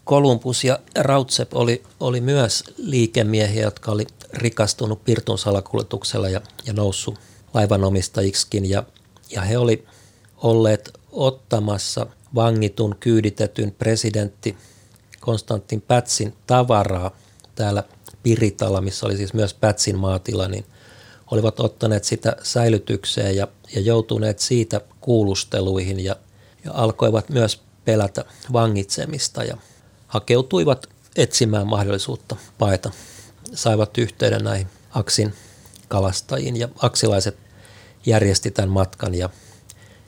Kolumbus 0.05 0.65
ja 0.65 0.79
Rautsep 0.99 1.55
oli, 1.55 1.83
oli 2.01 2.21
myös 2.21 2.65
liikemiehiä, 2.77 3.63
jotka 3.63 3.93
oli 3.93 4.07
rikastunut 4.33 5.05
Pirtun 5.05 5.39
salakuljetuksella 5.39 6.29
ja, 6.29 6.41
ja 6.67 6.73
noussut 6.73 7.19
laivanomistajiksi. 7.55 8.49
Ja, 8.63 8.83
ja 9.31 9.43
he 9.43 9.59
oli 9.59 9.87
olleet 10.37 10.93
ottamassa 11.13 12.07
vangitun 12.35 12.97
kyyditetyn 13.01 13.73
presidentti 13.73 14.57
Konstantin 15.21 15.81
Pätsin 15.81 16.35
tavaraa 16.47 17.11
täällä 17.55 17.83
Piritala, 18.29 18.81
missä 18.81 19.07
oli 19.07 19.17
siis 19.17 19.35
myös 19.35 19.55
Pätsin 19.55 19.99
maatila, 19.99 20.49
niin 20.49 20.67
olivat 21.31 21.61
ottaneet 21.61 22.05
sitä 22.05 22.37
säilytykseen 22.43 23.37
ja, 23.37 23.49
ja 23.75 23.81
joutuneet 23.81 24.39
siitä 24.39 24.81
kuulusteluihin 25.01 26.05
ja, 26.05 26.17
ja 26.65 26.71
alkoivat 26.75 27.29
myös 27.29 27.61
pelätä 27.85 28.25
vangitsemista 28.53 29.45
ja 29.45 29.57
hakeutuivat 30.07 30.87
etsimään 31.17 31.67
mahdollisuutta 31.67 32.37
paeta. 32.59 32.91
Saivat 33.55 33.99
yhteyden 33.99 34.45
näihin 34.45 34.67
Aksin 34.91 35.35
kalastajiin 35.89 36.57
ja 36.57 36.69
aksilaiset 36.79 37.37
järjesti 38.07 38.51
tämän 38.51 38.71
matkan 38.71 39.15
ja, 39.15 39.31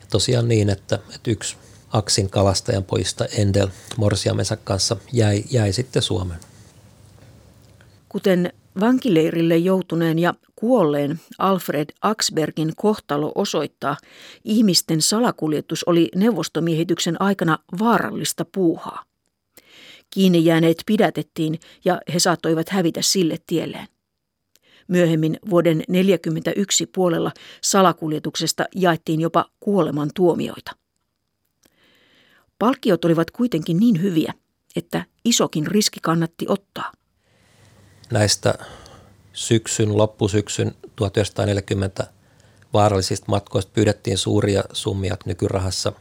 ja 0.00 0.06
tosiaan 0.10 0.48
niin, 0.48 0.70
että, 0.70 0.98
että 1.14 1.30
yksi 1.30 1.56
Aksin 1.92 2.30
kalastajan 2.30 2.84
poista 2.84 3.24
Endel 3.24 3.68
Morsiamensa 3.96 4.56
kanssa 4.56 4.96
jäi, 5.12 5.44
jäi 5.50 5.72
sitten 5.72 6.02
Suomeen. 6.02 6.49
Kuten 8.12 8.52
vankileirille 8.80 9.56
joutuneen 9.56 10.18
ja 10.18 10.34
kuolleen 10.56 11.20
Alfred 11.38 11.90
Axbergin 12.02 12.72
kohtalo 12.76 13.32
osoittaa, 13.34 13.96
ihmisten 14.44 15.02
salakuljetus 15.02 15.84
oli 15.84 16.08
neuvostomiehityksen 16.14 17.22
aikana 17.22 17.58
vaarallista 17.78 18.44
puuhaa. 18.44 19.04
Kiinni 20.10 20.44
jääneet 20.44 20.82
pidätettiin 20.86 21.58
ja 21.84 22.00
he 22.14 22.18
saattoivat 22.18 22.68
hävitä 22.68 23.02
sille 23.02 23.36
tielleen. 23.46 23.88
Myöhemmin 24.88 25.38
vuoden 25.50 25.76
1941 25.76 26.86
puolella 26.86 27.32
salakuljetuksesta 27.62 28.64
jaettiin 28.74 29.20
jopa 29.20 29.44
kuoleman 29.60 30.10
tuomioita. 30.14 30.72
Palkkiot 32.58 33.04
olivat 33.04 33.30
kuitenkin 33.30 33.76
niin 33.76 34.02
hyviä, 34.02 34.34
että 34.76 35.04
isokin 35.24 35.66
riski 35.66 36.00
kannatti 36.02 36.46
ottaa. 36.48 36.99
Näistä 38.10 38.54
syksyn, 39.32 39.98
loppusyksyn 39.98 40.74
1940 40.96 42.06
vaarallisista 42.72 43.26
matkoista 43.28 43.72
pyydettiin 43.74 44.18
suuria 44.18 44.64
summia 44.72 45.16
nykyrahassa 45.24 45.92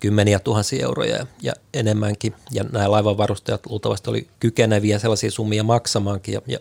kymmeniä 0.00 0.38
tuhansia 0.38 0.84
euroja 0.84 1.26
ja 1.42 1.52
enemmänkin. 1.74 2.34
Ja 2.50 2.64
nämä 2.64 2.90
laivanvarustajat 2.90 3.66
luultavasti 3.66 4.10
oli 4.10 4.28
kykeneviä 4.40 4.98
sellaisia 4.98 5.30
summia 5.30 5.62
maksamaankin 5.62 6.34
ja, 6.34 6.40
ja 6.46 6.58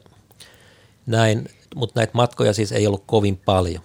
näin, 1.06 1.50
mutta 1.76 2.00
näitä 2.00 2.12
matkoja 2.14 2.54
siis 2.54 2.72
ei 2.72 2.88
ollut 2.88 3.04
kovin 3.06 3.38
paljon. 3.38 3.84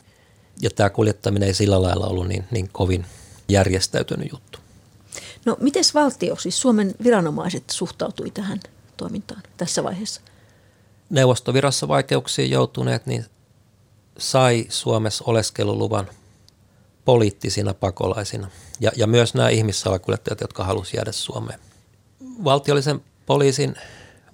Ja 0.61 0.71
tämä 0.71 0.91
kuljettaminen 0.91 1.47
ei 1.47 1.55
sillä 1.55 1.83
lailla 1.83 2.07
ollut 2.07 2.29
niin, 2.29 2.45
niin 2.51 2.69
kovin 2.73 3.07
järjestäytynyt 3.49 4.33
juttu. 4.33 4.59
No 5.45 5.57
miten 5.61 5.85
valtio, 5.95 6.37
siis 6.37 6.61
Suomen 6.61 6.95
viranomaiset 7.05 7.65
suhtautui 7.71 8.31
tähän 8.31 8.61
toimintaan 8.97 9.43
tässä 9.57 9.85
vaiheessa? 9.85 10.21
Neuvostovirassa 11.11 11.89
vaikeuksiin 11.89 12.51
joutuneet, 12.51 13.07
niin 13.07 13.25
sai 14.19 14.67
Suomessa 14.69 15.25
oleskeluluvan 15.27 16.09
poliittisina 17.05 17.75
pakolaisina. 17.75 18.51
Ja, 18.81 18.91
ja 18.97 19.07
myös 19.07 19.35
nämä 19.35 19.49
ihmissalakuljettajat, 19.49 20.41
jotka 20.41 20.65
halusivat 20.65 20.97
jäädä 20.97 21.13
Suomeen. 21.13 21.59
Valtiollisen 22.45 23.01
poliisin 23.27 23.75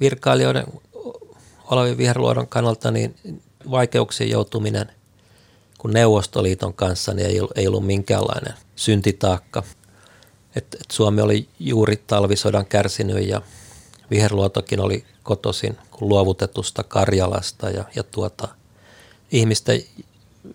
virkailijoiden 0.00 0.66
Olavi 1.70 1.96
Viherluodon 1.96 2.48
kannalta 2.48 2.90
niin 2.90 3.40
vaikeuksien 3.70 4.30
joutuminen 4.30 4.92
kun 5.80 5.92
Neuvostoliiton 5.92 6.74
kanssa 6.74 7.14
niin 7.14 7.26
ei, 7.26 7.40
ollut, 7.40 7.58
ei 7.58 7.68
ollut 7.68 7.86
minkäänlainen 7.86 8.54
syntitaakka. 8.76 9.62
Et, 10.56 10.74
et 10.74 10.90
Suomi 10.92 11.20
oli 11.20 11.48
juuri 11.60 11.96
talvisodan 12.06 12.66
kärsinyt 12.66 13.28
ja 13.28 13.42
Viherluotokin 14.10 14.80
oli 14.80 15.04
kotosin 15.22 15.78
luovutetusta 16.00 16.82
Karjalasta 16.84 17.70
ja, 17.70 17.84
ja 17.96 18.02
tuota, 18.02 18.48
ihmisten 19.32 19.82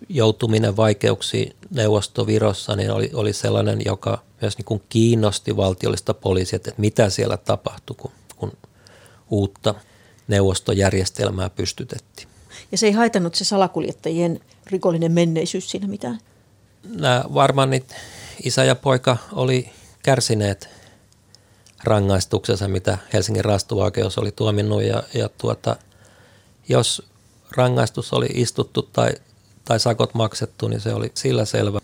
joutuminen 0.08 0.76
vaikeuksiin 0.76 1.56
Neuvostovirossa 1.70 2.76
niin 2.76 2.90
oli, 2.90 3.10
oli 3.14 3.32
sellainen, 3.32 3.78
joka 3.84 4.22
myös 4.40 4.58
niin 4.58 4.64
kuin 4.64 4.82
kiinnosti 4.88 5.56
valtiollista 5.56 6.14
poliisia, 6.14 6.56
että 6.56 6.72
mitä 6.76 7.10
siellä 7.10 7.36
tapahtui, 7.36 7.96
kun, 7.98 8.12
kun 8.36 8.52
uutta 9.30 9.74
neuvostojärjestelmää 10.28 11.50
pystytettiin. 11.50 12.28
Ja 12.72 12.78
se 12.78 12.86
ei 12.86 12.92
haitannut 12.92 13.34
se 13.34 13.44
salakuljettajien 13.44 14.40
rikollinen 14.66 15.12
menneisyys 15.12 15.70
siinä 15.70 15.88
mitään? 15.88 16.18
Nämä 16.84 17.24
Varmannit, 17.34 17.94
isä 18.44 18.64
ja 18.64 18.74
poika, 18.74 19.16
oli 19.32 19.70
kärsineet 20.02 20.68
rangaistuksensa, 21.84 22.68
mitä 22.68 22.98
Helsingin 23.12 23.44
rastuvaikeus 23.44 24.18
oli 24.18 24.32
tuominnut. 24.32 24.82
Ja, 24.82 25.02
ja 25.14 25.28
tuota, 25.28 25.76
jos 26.68 27.02
rangaistus 27.50 28.12
oli 28.12 28.26
istuttu 28.34 28.82
tai, 28.82 29.12
tai 29.64 29.80
sakot 29.80 30.14
maksettu, 30.14 30.68
niin 30.68 30.80
se 30.80 30.94
oli 30.94 31.12
sillä 31.14 31.44
selvä. 31.44 31.78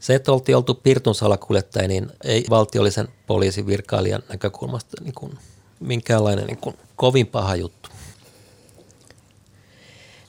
Se, 0.00 0.14
että 0.14 0.32
oltiin 0.32 0.56
oltu 0.56 0.74
Pirtun 0.74 1.14
salakuljettaja, 1.14 1.88
niin 1.88 2.10
ei 2.24 2.44
valtiollisen 2.50 3.08
poliisin 3.26 3.66
virkailijan 3.66 4.22
näkökulmasta 4.28 4.96
niin 5.04 5.14
kuin 5.14 5.38
minkäänlainen 5.80 6.46
niin 6.46 6.58
kuin 6.58 6.76
kovin 6.96 7.26
paha 7.26 7.56
juttu. 7.56 7.90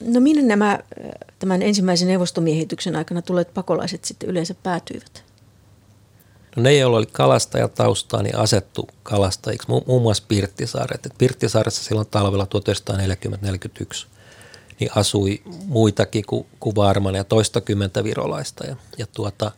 No 0.00 0.20
minne 0.20 0.42
nämä 0.42 0.78
tämän 1.38 1.62
ensimmäisen 1.62 2.08
neuvostomiehityksen 2.08 2.96
aikana 2.96 3.22
tulleet 3.22 3.54
pakolaiset 3.54 4.04
sitten 4.04 4.28
yleensä 4.28 4.54
päätyivät? 4.62 5.25
No 6.56 6.62
ne, 6.62 6.76
joilla 6.76 6.96
oli 6.96 7.06
kalastajataustaa, 7.06 8.22
niin 8.22 8.36
asettu 8.36 8.88
kalastajiksi, 9.02 9.68
muun 9.68 10.02
muassa 10.02 10.24
Pirttisaaret. 10.28 11.06
Et 11.06 11.14
Pirttisaaressa 11.18 11.84
silloin 11.84 12.06
talvella 12.10 12.46
1940-1941 14.04 14.06
niin 14.80 14.90
asui 14.94 15.42
muitakin 15.64 16.24
kuin, 16.26 16.46
kuin 16.60 16.76
Varman 16.76 17.14
ja 17.14 17.24
toistakymmentä 17.24 18.04
virolaista. 18.04 18.66
Ja, 18.66 18.76
ja 18.98 19.06
tuota, 19.06 19.52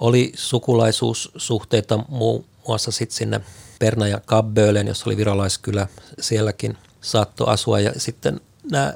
oli 0.00 0.32
sukulaisuussuhteita 0.36 1.98
muun 2.08 2.44
muassa 2.68 2.90
sitten 2.90 3.16
sinne 3.16 3.40
Perna 3.78 4.08
ja 4.08 4.20
Kabbölen, 4.26 4.86
jossa 4.86 5.04
oli 5.06 5.16
virolaiskylä, 5.16 5.86
sielläkin 6.20 6.78
saattoi 7.00 7.52
asua 7.52 7.80
ja 7.80 7.92
sitten 7.96 8.40
nämä 8.70 8.94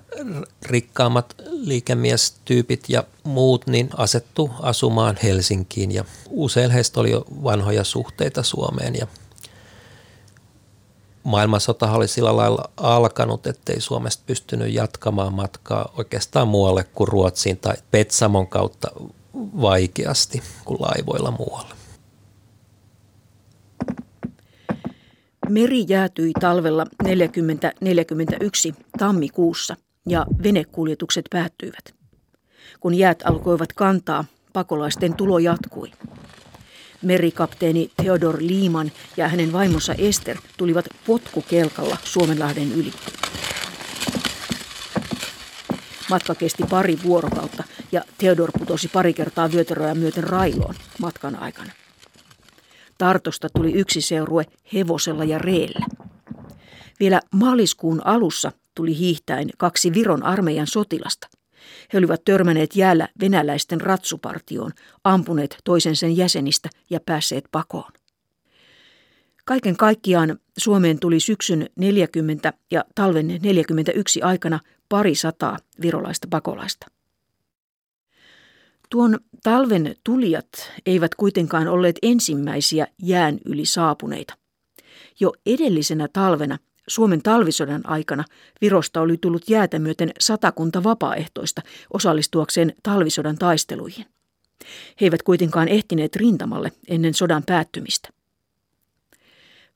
rikkaammat 0.63 1.35
liikemiestyypit 1.51 2.85
ja 2.89 3.05
muut 3.25 3.67
niin 3.67 3.91
asettu 3.97 4.51
asumaan 4.61 5.17
Helsinkiin 5.23 5.93
ja 5.93 6.05
usein 6.31 6.71
heistä 6.71 7.01
oli 7.01 7.11
jo 7.11 7.25
vanhoja 7.45 7.85
suhteita 7.85 8.43
Suomeen 8.43 8.95
ja 8.95 9.07
maailmansota 11.25 11.93
oli 11.93 12.09
sillä 12.09 12.37
lailla 12.37 12.71
alkanut, 12.77 13.47
ettei 13.47 13.81
Suomesta 13.81 14.23
pystynyt 14.27 14.75
jatkamaan 14.75 15.33
matkaa 15.33 15.93
oikeastaan 15.97 16.49
muualle 16.49 16.85
kuin 16.85 17.09
Ruotsiin 17.09 17.57
tai 17.57 17.75
Petsamon 17.91 18.47
kautta 18.47 18.89
vaikeasti 19.61 20.43
kuin 20.65 20.81
laivoilla 20.81 21.31
muualle. 21.31 21.84
Meri 25.49 25.85
jäätyi 25.89 26.33
talvella 26.41 26.87
40-41 27.05 27.09
tammikuussa 28.99 29.77
ja 30.09 30.27
venekuljetukset 30.43 31.25
päättyivät. 31.31 31.95
Kun 32.81 32.95
jäät 32.95 33.23
alkoivat 33.25 33.73
kantaa, 33.73 34.25
pakolaisten 34.53 35.15
tulo 35.15 35.39
jatkui. 35.39 35.91
Merikapteeni 37.03 37.91
Theodor 37.97 38.37
Liiman 38.41 38.93
ja 39.17 39.29
hänen 39.29 39.53
vaimonsa 39.53 39.95
Ester 39.99 40.37
tulivat 40.57 40.85
potkukelkalla 41.07 41.97
Suomenlahden 42.05 42.73
yli. 42.73 42.93
Matka 46.11 46.35
kesti 46.35 46.63
pari 46.71 46.99
vuorokautta 47.05 47.65
ja 47.93 48.03
Theodor 48.19 48.51
putosi 48.59 48.89
pari 48.89 49.15
kertaa 49.15 49.53
vyötäröä 49.53 49.95
myöten 49.95 50.25
railoon 50.25 50.75
matkan 50.99 51.37
aikana. 51.37 51.73
Tartosta 52.99 53.49
tuli 53.49 53.73
yksi 53.73 54.01
seurue 54.01 54.45
hevosella 54.75 55.25
ja 55.25 55.39
reellä. 55.39 55.87
Vielä 57.01 57.21
maaliskuun 57.35 58.07
alussa 58.07 58.53
tuli 58.75 58.99
hiihtäen 58.99 59.51
kaksi 59.59 59.95
Viron 59.95 60.23
armeijan 60.23 60.67
sotilasta. 60.67 61.29
He 61.93 61.99
olivat 61.99 62.25
törmänneet 62.25 62.77
jäällä 62.77 63.09
venäläisten 63.21 63.81
ratsupartioon, 63.81 64.73
ampuneet 65.05 65.57
toisen 65.65 65.97
sen 65.97 66.17
jäsenistä 66.17 66.71
ja 66.91 67.01
päässeet 67.07 67.45
pakoon. 67.53 67.93
Kaiken 69.45 69.77
kaikkiaan 69.77 70.39
Suomeen 70.59 70.99
tuli 70.99 71.21
syksyn 71.21 71.69
40 71.77 72.53
ja 72.71 72.85
talven 72.95 73.39
41 73.43 74.23
aikana 74.23 74.61
pari 74.89 75.15
sataa 75.15 75.59
virolaista 75.81 76.27
pakolaista. 76.31 76.87
Tuon 78.95 79.19
talven 79.43 79.95
tulijat 80.05 80.47
eivät 80.87 81.15
kuitenkaan 81.15 81.69
olleet 81.69 81.97
ensimmäisiä 82.03 82.87
jään 83.03 83.39
yli 83.45 83.65
saapuneita. 83.65 84.35
Jo 85.21 85.33
edellisenä 85.47 86.09
talvena 86.13 86.59
Suomen 86.89 87.23
talvisodan 87.23 87.89
aikana 87.89 88.25
Virosta 88.61 89.01
oli 89.01 89.17
tullut 89.17 89.49
jäätä 89.49 89.79
myöten 89.79 90.13
satakunta 90.21 90.85
vapaaehtoista 90.85 91.63
osallistuakseen 91.93 92.73
talvisodan 92.83 93.39
taisteluihin. 93.39 94.07
He 95.01 95.07
eivät 95.07 95.23
kuitenkaan 95.23 95.69
ehtineet 95.69 96.17
rintamalle 96.17 96.73
ennen 96.89 97.15
sodan 97.15 97.43
päättymistä. 97.47 98.09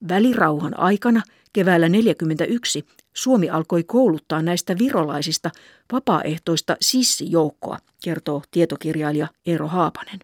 Välirauhan 0.09 0.79
aikana 0.79 1.23
Keväällä 1.59 1.87
1941 1.87 2.85
Suomi 3.15 3.51
alkoi 3.51 3.85
kouluttaa 3.85 4.43
näistä 4.43 4.79
virolaisista 4.79 5.51
vapaaehtoista 5.93 6.77
sissijoukkoa, 6.81 7.79
kertoo 8.03 8.43
tietokirjailija 8.51 9.29
Eero 9.47 9.69
Haapanen. 9.69 10.19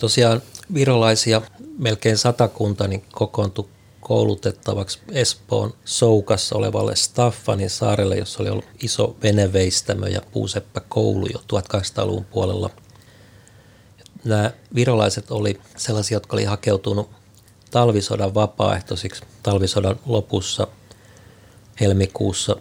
Tosiaan 0.00 0.42
virolaisia 0.74 1.42
melkein 1.78 2.18
satakunta 2.18 2.88
niin 2.88 3.04
kokoontui 3.12 3.68
koulutettavaksi 4.00 4.98
Espoon 5.12 5.74
Soukassa 5.84 6.56
olevalle 6.56 6.96
Staffanin 6.96 7.70
saarelle, 7.70 8.16
jossa 8.16 8.42
oli 8.42 8.50
ollut 8.50 8.68
iso 8.82 9.16
veneveistämö 9.22 10.08
ja 10.08 10.20
puuseppä 10.32 10.80
koulu 10.88 11.26
jo 11.26 11.38
1800-luvun 11.38 12.24
puolella. 12.24 12.70
Nämä 14.24 14.50
virolaiset 14.74 15.30
oli 15.30 15.60
sellaisia, 15.76 16.16
jotka 16.16 16.36
oli 16.36 16.44
hakeutunut 16.44 17.19
talvisodan 17.70 18.34
vapaaehtoisiksi 18.34 19.22
talvisodan 19.42 20.00
lopussa 20.06 20.66
helmikuussa 21.80 22.56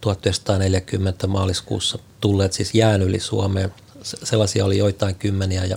1940 0.00 1.26
maaliskuussa 1.26 1.98
tulleet 2.20 2.52
siis 2.52 2.74
jään 2.74 3.02
yli 3.02 3.20
Suomeen. 3.20 3.74
Sellaisia 4.02 4.64
oli 4.64 4.78
joitain 4.78 5.14
kymmeniä 5.14 5.64
ja, 5.64 5.76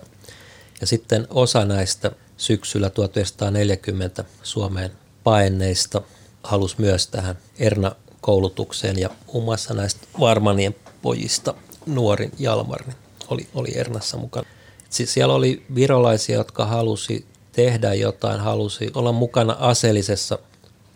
ja 0.82 0.88
sitten 0.88 1.28
osa 1.30 1.66
näistä 1.66 2.12
syksyllä 2.38 2.90
1940 2.90 4.24
Suomeen 4.44 4.92
paenneista 5.24 6.02
halusi 6.44 6.76
myös 6.78 7.08
tähän 7.08 7.38
Erna-koulutukseen 7.60 9.00
ja 9.00 9.10
muun 9.34 9.44
muassa 9.44 9.74
näistä 9.74 10.08
Varmanien 10.20 10.76
pojista 11.02 11.54
nuorin 11.86 12.32
Jalmar 12.40 12.84
oli, 13.28 13.48
oli 13.54 13.78
Ernassa 13.78 14.18
mukana. 14.18 14.48
Siis 14.90 15.14
siellä 15.14 15.34
oli 15.34 15.66
virolaisia, 15.76 16.36
jotka 16.36 16.66
halusi 16.66 17.26
tehdä 17.58 17.94
jotain, 17.94 18.40
halusi 18.40 18.92
olla 18.94 19.12
mukana 19.12 19.56
aseellisessa 19.60 20.40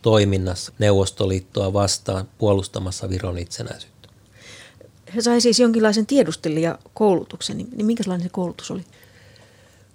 toiminnassa 0.02 0.74
Neuvostoliittoa 0.80 1.74
vastaan 1.74 2.28
puolustamassa 2.38 3.10
Viron 3.10 3.38
itsenäisyyttä. 3.38 4.10
He 5.16 5.22
sai 5.22 5.42
siis 5.42 5.60
jonkinlaisen 5.60 6.06
tiedustelijakoulutuksen, 6.06 7.58
niin, 7.58 7.68
niin 7.76 7.86
minkälainen 7.86 8.24
se 8.24 8.30
koulutus 8.30 8.72
oli? 8.72 8.86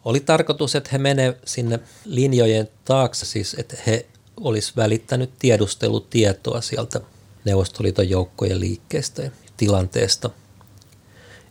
Oli 0.05 0.21
tarkoitus, 0.21 0.75
että 0.75 0.91
he 0.93 0.99
menevät 0.99 1.37
sinne 1.45 1.81
linjojen 2.05 2.69
taakse, 2.85 3.27
siis 3.27 3.57
että 3.59 3.77
he 3.87 4.07
olisi 4.37 4.73
välittänyt 4.77 5.31
tiedustelutietoa 5.39 6.61
sieltä 6.61 7.01
Neuvostoliiton 7.45 8.09
joukkojen 8.09 8.61
liikkeestä 8.61 9.23
ja 9.23 9.31
tilanteesta. 9.57 10.31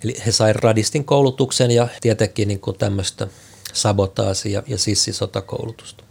Eli 0.04 0.16
he 0.26 0.32
sai 0.32 0.54
radistin 0.54 1.06
koulutuksen 1.06 1.72
ja 1.72 1.88
tietenkin 2.02 2.48
niin 2.48 2.60
kuin 2.60 2.78
tämmöistä 2.78 3.28
sabotaasia 3.76 4.64
ja 4.68 4.78
sissisotakoulutusta. 4.78 6.04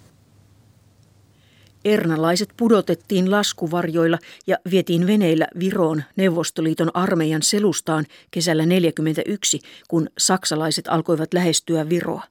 Ernalaiset 1.84 2.48
pudotettiin 2.56 3.30
laskuvarjoilla 3.30 4.18
ja 4.46 4.58
vietiin 4.70 5.06
veneillä 5.06 5.48
Viroon 5.58 6.02
Neuvostoliiton 6.16 6.90
armeijan 6.94 7.42
selustaan 7.42 8.04
kesällä 8.30 8.62
1941, 8.62 9.60
kun 9.88 10.08
saksalaiset 10.18 10.88
alkoivat 10.88 11.34
lähestyä 11.34 11.88
Viroa. 11.88 12.22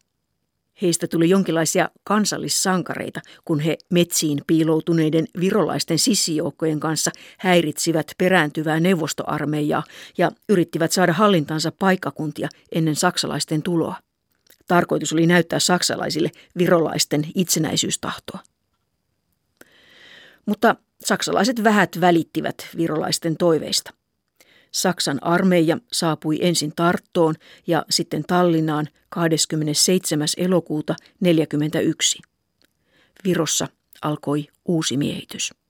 Heistä 0.82 1.08
tuli 1.08 1.30
jonkinlaisia 1.30 1.90
kansallissankareita, 2.04 3.22
kun 3.46 3.60
he 3.60 3.78
metsiin 3.90 4.42
piiloutuneiden 4.48 5.28
virolaisten 5.40 6.00
sissijoukkojen 6.00 6.80
kanssa 6.80 7.12
häiritsivät 7.38 8.12
perääntyvää 8.18 8.80
neuvostoarmeijaa 8.80 9.84
ja 10.18 10.32
yrittivät 10.50 10.92
saada 10.92 11.14
hallintansa 11.14 11.72
paikkakuntia 11.80 12.50
ennen 12.72 12.96
saksalaisten 12.96 13.62
tuloa. 13.62 13.96
Tarkoitus 14.68 15.14
oli 15.14 15.28
näyttää 15.28 15.60
saksalaisille 15.60 16.32
virolaisten 16.58 17.28
itsenäisyystahtoa. 17.36 18.40
Mutta 20.46 20.76
saksalaiset 21.06 21.64
vähät 21.64 22.02
välittivät 22.02 22.68
virolaisten 22.78 23.38
toiveista. 23.38 23.94
Saksan 24.72 25.24
armeija 25.24 25.78
saapui 25.92 26.38
ensin 26.42 26.74
Tarttoon 26.76 27.36
ja 27.68 27.86
sitten 27.90 28.24
Tallinnaan 28.28 28.88
27. 29.10 30.28
elokuuta 30.38 30.94
1941. 30.96 32.20
Virossa 33.24 33.68
alkoi 34.02 34.48
uusi 34.66 34.98
miehitys. 34.98 35.63